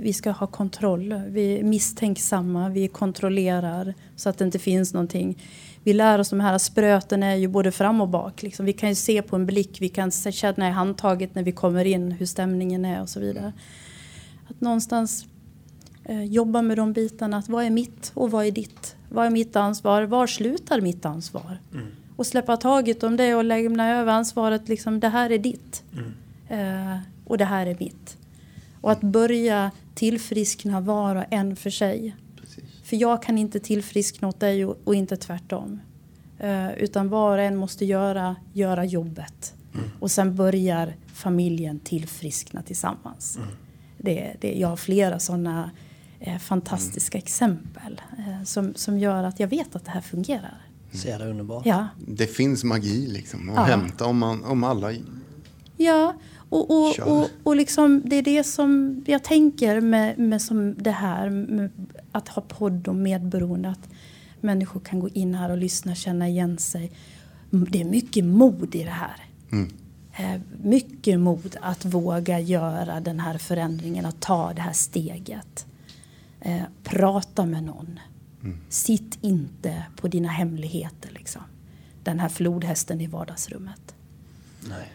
[0.00, 1.14] vi ska ha kontroll.
[1.28, 5.42] Vi är misstänksamma, vi kontrollerar så att det inte finns någonting.
[5.84, 8.42] Vi lär oss de här spröten är ju både fram och bak.
[8.42, 8.66] Liksom.
[8.66, 11.84] Vi kan ju se på en blick, vi kan känna i handtaget när vi kommer
[11.84, 13.52] in hur stämningen är och så vidare.
[14.48, 15.26] Att någonstans
[16.04, 17.36] eh, jobba med de bitarna.
[17.36, 18.96] Att vad är mitt och vad är ditt?
[19.08, 20.02] Vad är mitt ansvar?
[20.02, 21.58] Var slutar mitt ansvar?
[21.72, 21.86] Mm.
[22.18, 24.68] Och släppa taget om det och lämna över ansvaret.
[24.68, 25.82] Liksom, det här är ditt.
[26.48, 28.16] Eh, och det här är mitt.
[28.80, 32.16] Och att börja tillfriskna var och en för sig.
[32.40, 32.64] Precis.
[32.84, 35.80] För jag kan inte tillfriskna åt dig och, och inte tvärtom.
[36.38, 39.54] Eh, utan var och en måste göra, göra jobbet.
[40.00, 43.38] Och sen börjar familjen tillfriskna tillsammans.
[43.98, 45.70] Det, det, jag har flera sådana
[46.20, 50.67] eh, fantastiska exempel eh, som, som gör att jag vet att det här fungerar.
[50.92, 51.66] Så jävla underbart.
[51.66, 53.62] Ja, Det finns magi liksom att Ja.
[53.62, 54.92] hämta om, man, om alla...
[55.76, 56.14] ja
[56.50, 57.08] och, och, Kör.
[57.08, 61.70] och, och liksom, det är det som jag tänker med, med som det här med
[62.12, 63.68] att ha podd och medberoende.
[63.68, 63.88] Att
[64.40, 66.92] människor kan gå in här och lyssna, känna igen sig.
[67.50, 69.24] Det är mycket mod i det här.
[69.52, 69.68] Mm.
[70.16, 75.66] Eh, mycket mod att våga göra den här förändringen, att ta det här steget.
[76.40, 78.00] Eh, prata med någon.
[78.68, 81.10] Sitt inte på dina hemligheter.
[81.12, 81.42] Liksom.
[82.04, 83.94] Den här flodhästen i vardagsrummet.
[84.68, 84.92] Nej.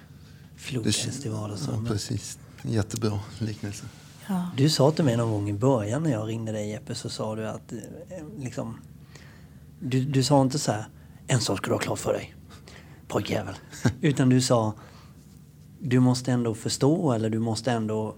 [0.55, 1.91] Flodhäst i Ja, vardagsrummet.
[1.91, 2.39] precis.
[2.61, 3.85] Jättebra liknelse.
[4.27, 4.49] Ja.
[4.57, 7.35] Du sa till mig någon gång i början när jag ringde dig Jeppe så sa
[7.35, 7.79] du att eh,
[8.39, 8.77] liksom
[9.79, 10.85] du, du sa inte så här
[11.27, 12.35] en sak ska du ha klart för dig
[13.07, 13.55] pojkjävel.
[14.01, 14.73] Utan du sa
[15.79, 18.15] du måste ändå förstå eller du måste ändå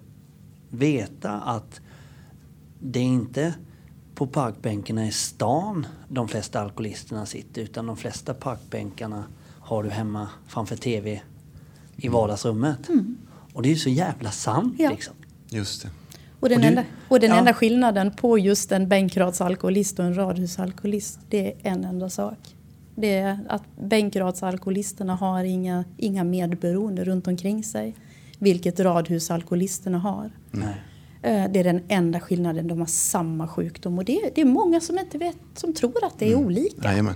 [0.69, 1.81] veta att
[2.79, 3.53] det är inte
[4.15, 9.23] på parkbänkarna i stan de flesta alkoholisterna sitter utan de flesta parkbänkarna
[9.59, 11.21] har du hemma framför TV
[11.95, 12.79] i vardagsrummet.
[13.53, 14.89] Och det är ju så jävla sant Ja.
[14.89, 15.13] liksom.
[15.49, 15.89] Just det.
[16.39, 17.37] Och den, Och du- enda, och den ja.
[17.37, 22.37] enda skillnaden på just en bänkradsalkoholist och en radhusalkoholist, det är en enda sak.
[22.95, 27.95] Det är att bänkradsalkoholisterna har inga, inga medberoende runt omkring sig.
[28.39, 30.31] Vilket radhusalkoholisterna har.
[30.51, 30.75] Nej.
[31.25, 32.67] Eh, Det är den enda skillnaden.
[32.67, 33.97] De har samma sjukdom.
[33.97, 36.83] Och det, är- det är många som inte vet, som tror att det är olika.
[36.89, 37.13] Jajamän.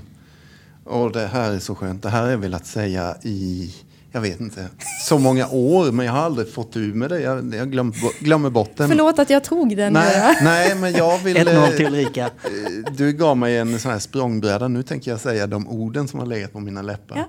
[0.84, 2.04] Och det här är så skönt.
[2.04, 3.74] Det här har jag velat säga i,
[4.12, 4.68] jag vet inte,
[5.08, 5.92] så många år.
[5.92, 7.20] Men jag har aldrig fått ur med det.
[7.22, 8.90] Jag, jag glöm, glömmer bort den.
[8.90, 9.94] Förlåt att jag tog den.
[9.94, 11.38] Nej, nej, men jag vill...
[11.38, 12.26] 1-0 till Ulrika.
[12.26, 14.68] eh, Du gav mig en sån här språngbräda.
[14.68, 17.18] Nu tänker jag säga de orden som har legat på mina läppar.
[17.18, 17.26] Ja.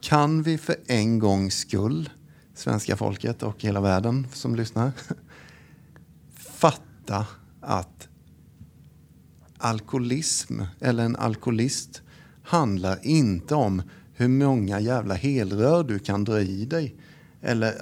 [0.00, 2.10] Kan vi för en gångs skull,
[2.54, 4.92] svenska folket och hela världen som lyssnar,
[6.58, 7.26] fatta
[7.60, 8.08] att
[9.58, 12.02] alkoholism eller en alkoholist
[12.42, 13.82] handlar inte om
[14.14, 16.94] hur många jävla helrör du kan dra i dig
[17.40, 17.74] Eller,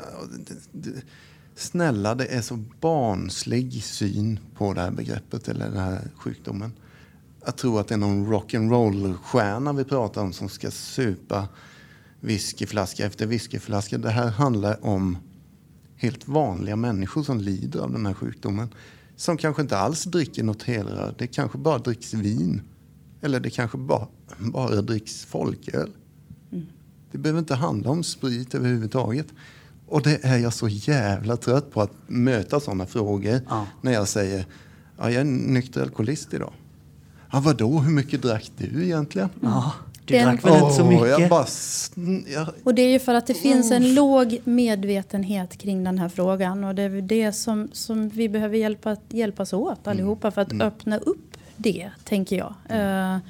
[1.54, 6.72] snälla, det är så barnslig syn på det här begreppet eller den här sjukdomen.
[7.42, 11.48] Att tro att det är någon rock'n'roll-stjärna vi pratar om som ska supa
[12.20, 13.98] whiskyflaska efter whiskyflaska.
[13.98, 15.18] Det här handlar om
[15.96, 18.68] helt vanliga människor som lider av den här sjukdomen.
[19.16, 21.14] Som kanske inte alls dricker något helrör.
[21.18, 22.62] Det kanske bara dricks vin.
[23.20, 24.06] Eller det kanske bara,
[24.38, 25.90] bara dricks folköl.
[26.52, 26.66] Mm.
[27.12, 29.26] Det behöver inte handla om sprit överhuvudtaget.
[29.88, 33.40] Och det är jag så jävla trött på att möta sådana frågor.
[33.48, 33.66] Ja.
[33.82, 34.46] När jag säger,
[34.98, 36.52] ja, jag är nykter alkoholist idag.
[37.32, 39.28] Ja, vadå, hur mycket drack du egentligen?
[39.40, 39.72] Ja.
[40.06, 41.30] Du den, drack väl inte så mycket?
[41.30, 41.46] Bara,
[42.26, 46.08] jag, och det är ju för att det finns en låg medvetenhet kring den här
[46.08, 46.64] frågan.
[46.64, 49.96] Och det är det som, som vi behöver hjälpa, hjälpas åt mm.
[49.96, 50.66] allihopa för att mm.
[50.66, 52.54] öppna upp det, tänker jag.
[52.70, 53.20] Uh,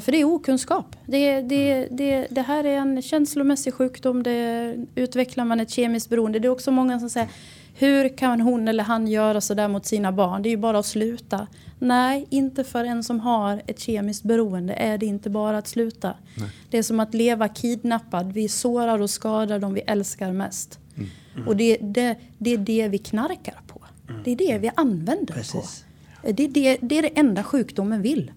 [0.00, 0.96] för det är okunskap.
[1.06, 4.22] Det, det, det, det här är en känslomässig sjukdom.
[4.22, 6.38] Det utvecklar man ett kemiskt beroende.
[6.38, 7.28] Det är också många som säger
[7.74, 10.42] hur kan hon eller han göra sådär mot sina barn?
[10.42, 11.46] Det är ju bara att sluta.
[11.78, 16.14] Nej, inte för en som har ett kemiskt beroende är det inte bara att sluta.
[16.38, 16.50] Nej.
[16.70, 18.32] Det är som att leva kidnappad.
[18.32, 20.78] Vi sårar och skadar de vi älskar mest.
[20.96, 21.08] Mm.
[21.34, 21.48] Mm.
[21.48, 23.80] Och det, det, det, är det vi knarkar på.
[24.08, 24.22] Mm.
[24.24, 25.84] Det är det vi använder Precis.
[26.22, 26.32] på.
[26.32, 28.32] Det är det, det är det enda sjukdomen vill.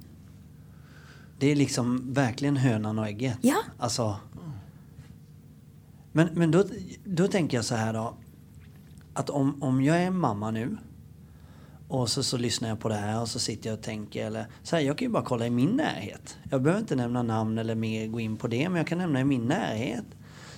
[1.39, 3.37] Det är liksom verkligen hönan och ägget.
[3.41, 3.57] Ja.
[3.77, 4.15] Alltså,
[6.11, 6.63] men men då,
[7.03, 8.13] då tänker jag så här då.
[9.13, 10.77] Att om, om jag är mamma nu
[11.87, 14.25] och så, så lyssnar jag på det här och så sitter jag och tänker.
[14.25, 16.37] Eller, så här, jag kan ju bara kolla i min närhet.
[16.49, 18.69] Jag behöver inte nämna namn eller mer gå in på det.
[18.69, 20.05] Men jag kan nämna i min närhet.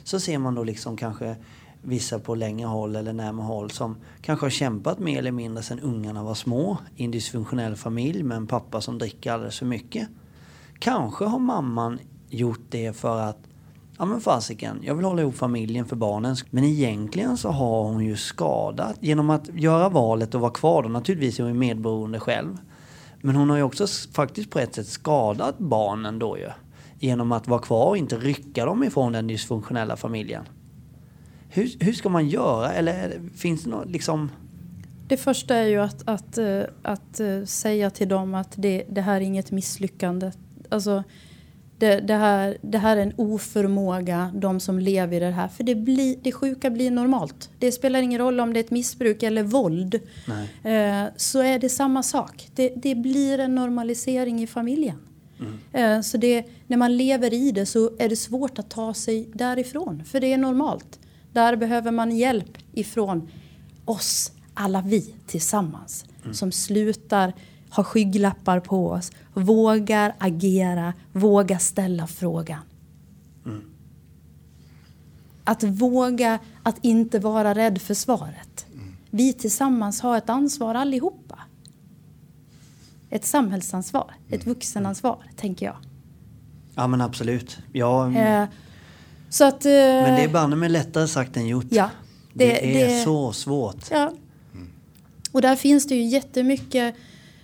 [0.03, 1.35] Så ser man då liksom kanske
[1.81, 5.79] vissa på längre håll eller närmare håll som kanske har kämpat mer eller mindre sedan
[5.79, 6.77] ungarna var små.
[6.95, 10.07] I en dysfunktionell familj med en pappa som dricker alldeles för mycket.
[10.79, 13.48] Kanske har mamman gjort det för att
[13.99, 16.35] ja men fasiken, jag vill hålla ihop familjen för barnen.
[16.49, 20.83] Men egentligen så har hon ju skadat genom att göra valet och vara kvar.
[20.83, 20.89] Då.
[20.89, 22.57] Naturligtvis är hon medberoende själv.
[23.21, 26.49] Men hon har ju också faktiskt på ett sätt skadat barnen då ju.
[26.99, 30.43] Genom att vara kvar och inte rycka dem ifrån den dysfunktionella familjen.
[31.49, 32.73] Hur, hur ska man göra?
[32.73, 34.31] Eller finns det något liksom...
[35.07, 39.01] Det första är ju att, att, eh, att, att säga till dem att det, det
[39.01, 40.31] här är inget misslyckande.
[40.69, 41.03] Alltså,
[41.79, 45.47] det, det, här, det här är en oförmåga, de som lever i det här.
[45.47, 47.49] För det, blir, det sjuka blir normalt.
[47.59, 49.95] Det spelar ingen roll om det är ett missbruk eller våld.
[50.63, 52.49] Eh, så är det samma sak.
[52.55, 54.99] Det, det, blir en normalisering i familjen.
[55.39, 55.97] Mm.
[55.97, 59.29] Eh, så det, när man lever i det så är det svårt att ta sig
[59.33, 60.03] därifrån.
[60.05, 60.99] För det är normalt.
[61.33, 63.29] Där behöver man hjälp ifrån
[63.85, 66.05] oss, alla vi tillsammans.
[66.23, 66.33] Mm.
[66.33, 67.33] Som slutar
[67.69, 72.61] har skygglappar på oss, vågar agera, vågar ställa frågan.
[73.45, 73.61] Mm.
[75.43, 78.65] Att våga att inte vara rädd för svaret.
[78.73, 78.95] Mm.
[79.09, 81.39] Vi tillsammans har ett ansvar allihopa.
[83.09, 84.53] Ett samhällsansvar, ett mm.
[84.53, 85.75] vuxenansvar, tänker jag.
[86.75, 87.57] Ja men absolut.
[87.73, 88.47] Ja, eh,
[89.29, 91.65] så att, eh, men det är banne med lättare sagt än gjort.
[91.69, 91.89] Ja,
[92.33, 93.91] det, det är det, så svårt.
[93.91, 94.13] Ja.
[95.31, 96.95] Och där finns det ju jättemycket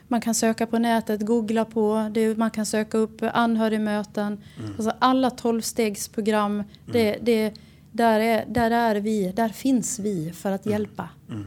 [0.07, 4.37] man kan söka på nätet, googla på, det, man kan söka upp anhörigmöten.
[4.57, 4.71] Mm.
[4.71, 6.65] Alltså alla tolvstegsprogram, mm.
[6.85, 7.53] det, det,
[7.91, 10.73] där, är, där är vi, där finns vi för att mm.
[10.73, 11.09] hjälpa.
[11.29, 11.45] Mm.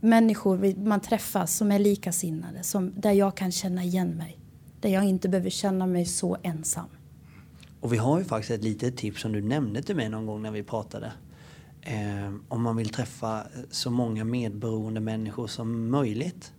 [0.00, 4.38] Människor man träffar som är likasinnade, som, där jag kan känna igen mig.
[4.80, 6.88] Där jag inte behöver känna mig så ensam.
[7.80, 10.42] Och vi har ju faktiskt ett litet tips som du nämnde till mig någon gång
[10.42, 11.12] när vi pratade.
[11.82, 16.52] Eh, om man vill träffa så många medberoende människor som möjligt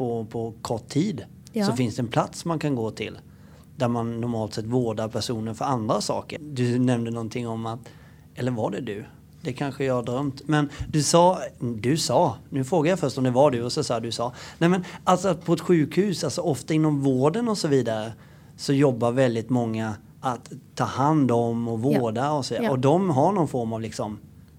[0.00, 1.66] på, på kort tid ja.
[1.66, 3.18] så finns det en plats man kan gå till
[3.76, 6.38] där man normalt sett vårdar personen för andra saker.
[6.42, 7.80] Du nämnde någonting om att,
[8.34, 9.04] eller var det du?
[9.42, 10.42] Det kanske jag har drömt.
[10.48, 13.84] Men du sa, du sa, nu frågar jag först om det var du och så
[13.84, 14.32] sa du sa.
[14.58, 18.12] Nej men alltså på ett sjukhus, alltså ofta inom vården och så vidare
[18.56, 22.32] så jobbar väldigt många att ta hand om och vårda ja.
[22.32, 22.70] och så ja.
[22.70, 24.18] Och de har någon form av liksom...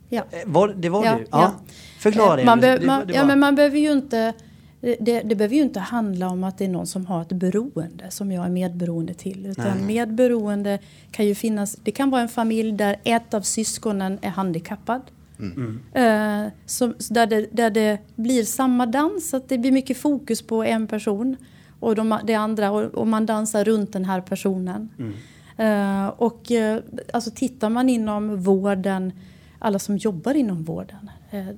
[0.09, 0.23] Ja.
[0.31, 1.25] Eh, var, det var du?
[1.31, 1.51] Ja.
[1.99, 2.45] Förklara det.
[2.45, 4.33] Man be, man, det, det ja men man behöver ju inte
[4.81, 8.11] det, det, behöver ju inte handla om att det är någon som har ett beroende
[8.11, 9.45] som jag är medberoende till.
[9.45, 9.85] Utan Nej.
[9.85, 10.79] medberoende
[11.11, 15.01] kan ju finnas, det kan vara en familj där ett av syskonen är handikappad.
[15.39, 15.79] Mm.
[15.95, 20.63] Uh, som, där, det, där det blir samma dans, att det blir mycket fokus på
[20.63, 21.37] en person
[21.79, 24.89] och de, det andra och, och man dansar runt den här personen.
[24.99, 25.13] Mm.
[25.59, 26.77] Uh, och uh,
[27.13, 29.11] alltså tittar man inom vården,
[29.59, 31.09] alla som jobbar inom vården,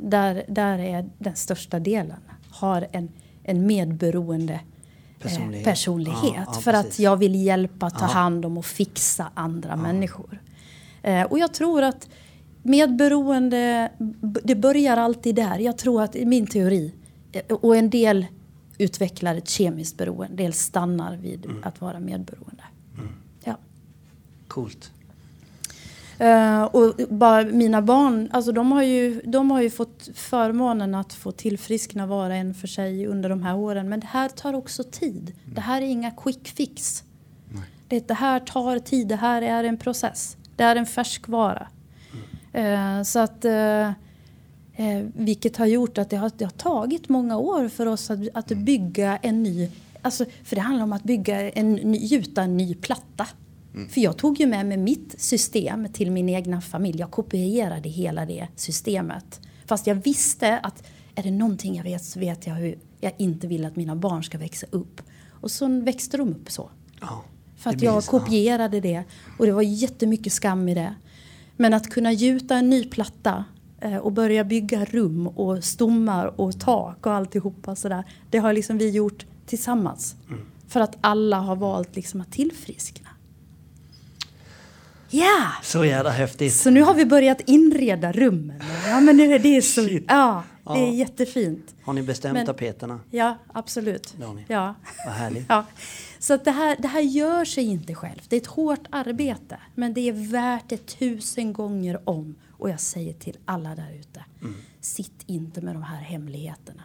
[0.02, 2.20] där, där är den största delen
[2.64, 3.10] har en,
[3.44, 4.60] en medberoende
[5.20, 9.76] personlighet, personlighet ja, ja, för att jag vill hjälpa, ta hand om och fixa andra
[9.76, 10.42] människor.
[11.02, 12.10] Eh, och jag tror att
[12.62, 13.92] medberoende,
[14.44, 15.60] det börjar alltid där.
[15.60, 16.94] Jag tror att i min teori,
[17.32, 18.26] eh, och en del
[18.78, 22.64] utvecklar ett kemiskt beroende, en del stannar vid att vara medberoende.
[23.44, 23.58] Ja.
[24.48, 24.92] Coolt.
[26.24, 31.14] Eh, och bara mina barn, alltså de har, ju, de har ju fått förmånen att
[31.14, 33.90] få tillfriskna var och en för sig under de här åren.
[33.90, 35.34] Men det här tar också tid.
[35.46, 37.04] Det här är inga quick fix.
[37.88, 40.38] Det, det här tar tid, det här är en process.
[40.56, 41.68] Det är en färskvara.
[42.54, 43.88] Eh, så att, eh,
[44.76, 48.20] eh, vilket har gjort att det har, det har tagit många år för oss att,
[48.34, 49.70] att bygga en ny...
[50.02, 53.28] Alltså, för det handlar om att bygga en, ny- gjuta en ny platta.
[53.90, 57.00] För jag tog ju med mig mitt system till min egna familj.
[57.00, 59.42] Jag kopierade hela det systemet.
[59.66, 60.84] Fast jag visste att
[61.16, 64.24] är det någonting jag vet så vet jag hur jag inte vill att mina barn
[64.24, 65.02] ska växa upp.
[65.30, 66.70] Och så växte de upp så.
[67.02, 67.24] Ja.
[67.56, 69.04] För att jag kopierade det.
[69.40, 70.96] Och det var jättemycket skam i det.
[71.58, 73.46] Men att kunna gjuta en ny platta
[73.82, 78.04] eh, och börja bygga rum och stommar och tak och alltihopa sådär.
[78.30, 80.16] Det har liksom vi gjort tillsammans.
[80.28, 80.42] Mm.
[80.68, 83.03] För att alla har valt liksom att tillfriskna.
[85.14, 85.52] Ja!
[85.64, 86.54] Så jävla häftigt.
[86.56, 88.62] Så nu har vi börjat inreda rummen.
[88.88, 89.86] Ja men nu är det så...
[89.86, 90.06] Shit.
[90.08, 90.94] Ja, det är Ja.
[90.94, 91.76] jättefint.
[91.84, 93.00] Har ni bestämt Men- tapeterna?
[93.10, 94.14] Ja, absolut.
[94.18, 94.46] Det har ni.
[94.48, 94.76] Ja.
[95.06, 95.46] Vad härligt.
[95.50, 95.66] Ja.
[96.20, 98.30] Så det, här, det här gör sig inte självt.
[98.30, 99.58] Det är ett hårt arbete.
[99.76, 102.36] Men det är värt det tusen gånger om.
[102.58, 104.26] Och jag säger till alla där ute.
[104.42, 104.56] Mm.
[104.82, 106.84] Sitt inte med de här hemligheterna.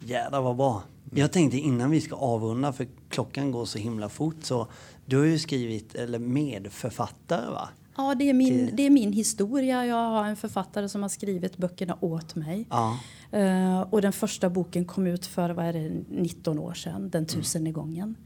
[0.00, 0.82] Jävlar vad bra.
[1.14, 4.66] Jag tänkte innan vi ska avrunda, för klockan går så himla fort, så
[5.06, 7.68] du har ju skrivit, eller medförfattare va?
[7.96, 9.86] Ja, det är, min, det är min historia.
[9.86, 12.66] Jag har en författare som har skrivit böckerna åt mig.
[12.70, 12.98] Ja.
[13.30, 17.26] Eh, och den första boken kom ut för vad är det, 19 år sedan, den
[17.26, 18.16] tusende gången.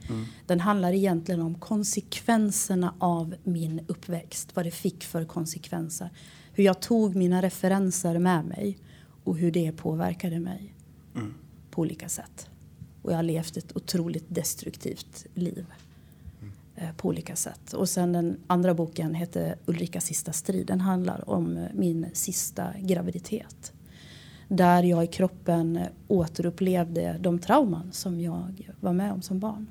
[0.46, 4.56] Den handlar egentligen om konsekvenserna av min uppväxt.
[4.56, 6.10] Vad det fick för konsekvenser.
[6.52, 8.78] Hur jag tog mina referenser med mig
[9.24, 10.74] och hur det påverkade mig
[11.70, 12.48] på olika sätt.
[13.02, 15.66] Och jag har levt ett otroligt destruktivt liv
[16.76, 17.72] eh, på olika sätt.
[17.72, 20.66] Och sen den andra boken heter Ulrikas sista strid.
[20.66, 23.72] Den handlar om eh, min sista graviditet.
[24.48, 29.66] Där jag i kroppen eh, återupplevde de trauman som jag var med om som barn.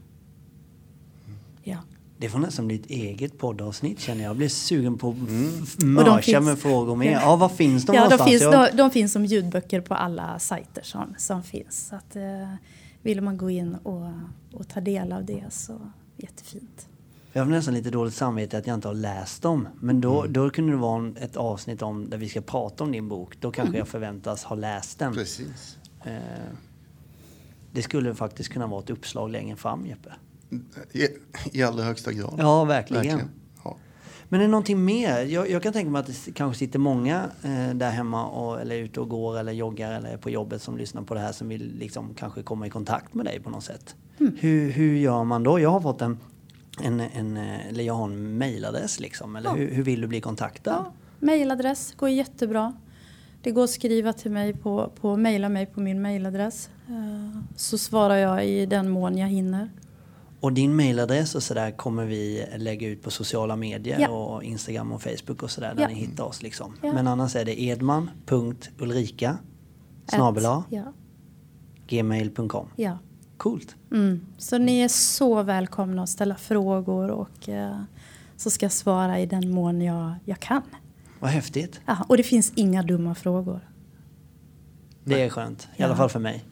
[1.63, 1.77] Ja.
[2.17, 4.29] Det får nästan bli ett eget poddavsnitt känner jag.
[4.29, 5.65] Jag blir sugen på att Mm.
[5.77, 7.11] de mörsa finns- med frågor mer.
[7.11, 7.35] Ja.
[7.35, 8.29] Var finns de Ja, de någonstans?
[8.31, 11.87] finns, Jag- de, de finns som ljudböcker på alla sajter som, som finns.
[11.87, 12.53] Så att, eh,
[13.01, 14.07] vill man gå in och,
[14.53, 16.87] och ta del av det så jättefint.
[17.33, 19.67] Jag har nästan lite dåligt samvete att jag inte har läst dem.
[19.79, 20.33] Men då, Mm.
[20.33, 23.37] då kunde det vara ett avsnitt om där vi ska prata om din bok.
[23.41, 23.79] Då kanske Mm.
[23.79, 25.13] jag förväntas ha läst den.
[25.13, 25.77] Precis.
[26.05, 26.13] Eh,
[27.71, 30.13] det skulle faktiskt kunna vara ett uppslag längre fram Jeppe.
[30.91, 31.07] I,
[31.51, 32.35] I allra högsta grad.
[32.37, 33.19] Ja, verkligen.
[33.19, 33.25] Ja.
[34.31, 35.21] Men är det någonting mer?
[35.25, 38.75] Jag, jag kan tänka mig att det kanske sitter många eh, där hemma och, eller
[38.75, 41.75] ute och går eller joggar eller på jobbet som lyssnar på det här som vill
[41.79, 43.95] liksom kanske komma i kontakt med dig på något sätt.
[44.19, 44.35] Mm.
[44.39, 45.59] Hur, hur gör man då?
[45.59, 46.17] Jag har fått en,
[46.81, 49.35] en, en eh, eller jag har en mailadress liksom.
[49.35, 49.55] Eller Ja.
[49.55, 50.71] hur, hur vill du bli kontaktad?
[50.85, 52.73] Ja, mailadress går jättebra.
[53.43, 56.69] Det går att skriva till mig på, på mejla mig på min mailadress.
[56.87, 59.69] Eh, Så svarar jag i den mån jag hinner.
[60.41, 64.09] Och din mailadress och sådär kommer vi lägga ut på sociala medier Ja.
[64.09, 65.87] och Instagram och Facebook och sådär där Ja.
[65.87, 66.75] ni hittar oss liksom.
[66.81, 66.93] Ja.
[66.93, 69.37] Men annars är det edman.ulrika
[70.07, 70.93] snabel-a Ja,
[71.87, 72.67] gmail.com.
[72.75, 72.97] ja.
[73.37, 73.75] Coolt.
[73.91, 74.25] Mm.
[74.37, 77.81] Så ni är så välkomna att ställa frågor och eh,
[78.37, 80.61] så ska jag svara i den mån jag, jag kan.
[81.19, 81.81] Vad häftigt.
[81.85, 83.67] Ja, och det finns inga dumma frågor.
[85.03, 85.63] Det är skönt.
[85.63, 85.85] I Ja.
[85.85, 86.43] alla fall för mig.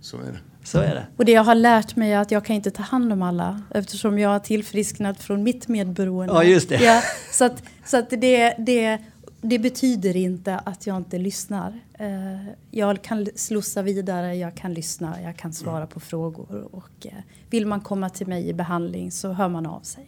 [0.00, 0.38] Så är det.
[0.66, 1.06] Så är det.
[1.16, 3.62] Och det jag har lärt mig är att jag kan inte ta hand om alla
[3.74, 6.34] eftersom jag har tillfrisknat från mitt medberoende.
[6.34, 6.84] Ja, just det.
[6.84, 7.02] Ja,
[7.32, 8.98] så att, så att det, det,
[9.40, 11.80] det betyder inte att jag inte lyssnar.
[11.98, 15.88] Eh, Jag kan slussa vidare, jag kan lyssna, jag kan svara Mm.
[15.88, 16.68] på frågor.
[16.72, 17.12] Och eh,
[17.50, 20.06] vill man komma till mig i behandling så hör man av sig.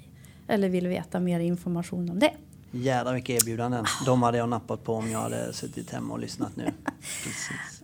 [0.49, 2.33] Eller vill veta mer information om det.
[2.71, 3.85] Jädrar vilka erbjudanden.
[4.07, 6.65] De hade jag nappat på om jag hade suttit hemma och lyssnat nu.
[7.01, 7.78] Precis.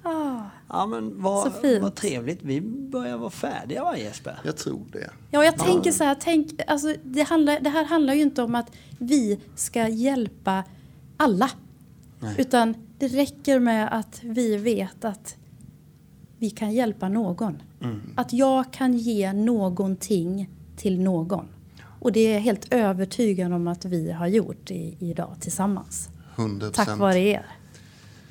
[0.68, 1.82] Ja men vad, Så fint.
[1.82, 2.42] vad trevligt.
[2.42, 4.38] Vi börjar vara färdiga va Jesper?
[4.44, 5.10] Jag tror det.
[5.30, 8.54] Ja, jag tänker så här, tänk, alltså, det, handlar, det här handlar ju inte om
[8.54, 10.64] att vi ska hjälpa
[11.16, 11.50] alla.
[12.20, 12.34] Nej.
[12.38, 15.36] Utan det räcker med att vi vet att
[16.38, 17.62] vi kan hjälpa någon.
[17.80, 18.00] Mm.
[18.16, 21.48] Att jag kan ge någonting till någon.
[22.00, 26.08] Och det är jag helt övertygad om att vi har gjort i, idag tillsammans.
[26.36, 27.46] 100 Tack vare er.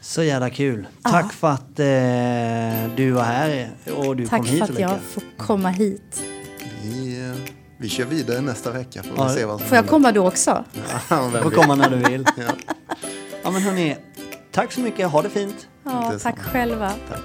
[0.04, 0.88] Så jävla kul.
[1.04, 1.10] Ja.
[1.10, 5.00] Tack för att eh, du var här och du Tack kom hit för att jag
[5.02, 6.24] får komma hit.
[6.84, 7.36] Vi, eh,
[7.78, 9.04] Vi kör vidare nästa vecka.
[9.04, 9.90] Får, Ja, vi se vad som Får jag händer.
[9.90, 10.66] komma då också?
[11.10, 12.26] Ja, vem Får komma när du vill.
[12.38, 12.44] Ja,
[13.44, 13.98] Ja men hörni,
[14.52, 15.10] tack så mycket.
[15.10, 15.68] Ha det fint.
[15.84, 16.92] Ja, tack själva.
[17.10, 17.20] tack.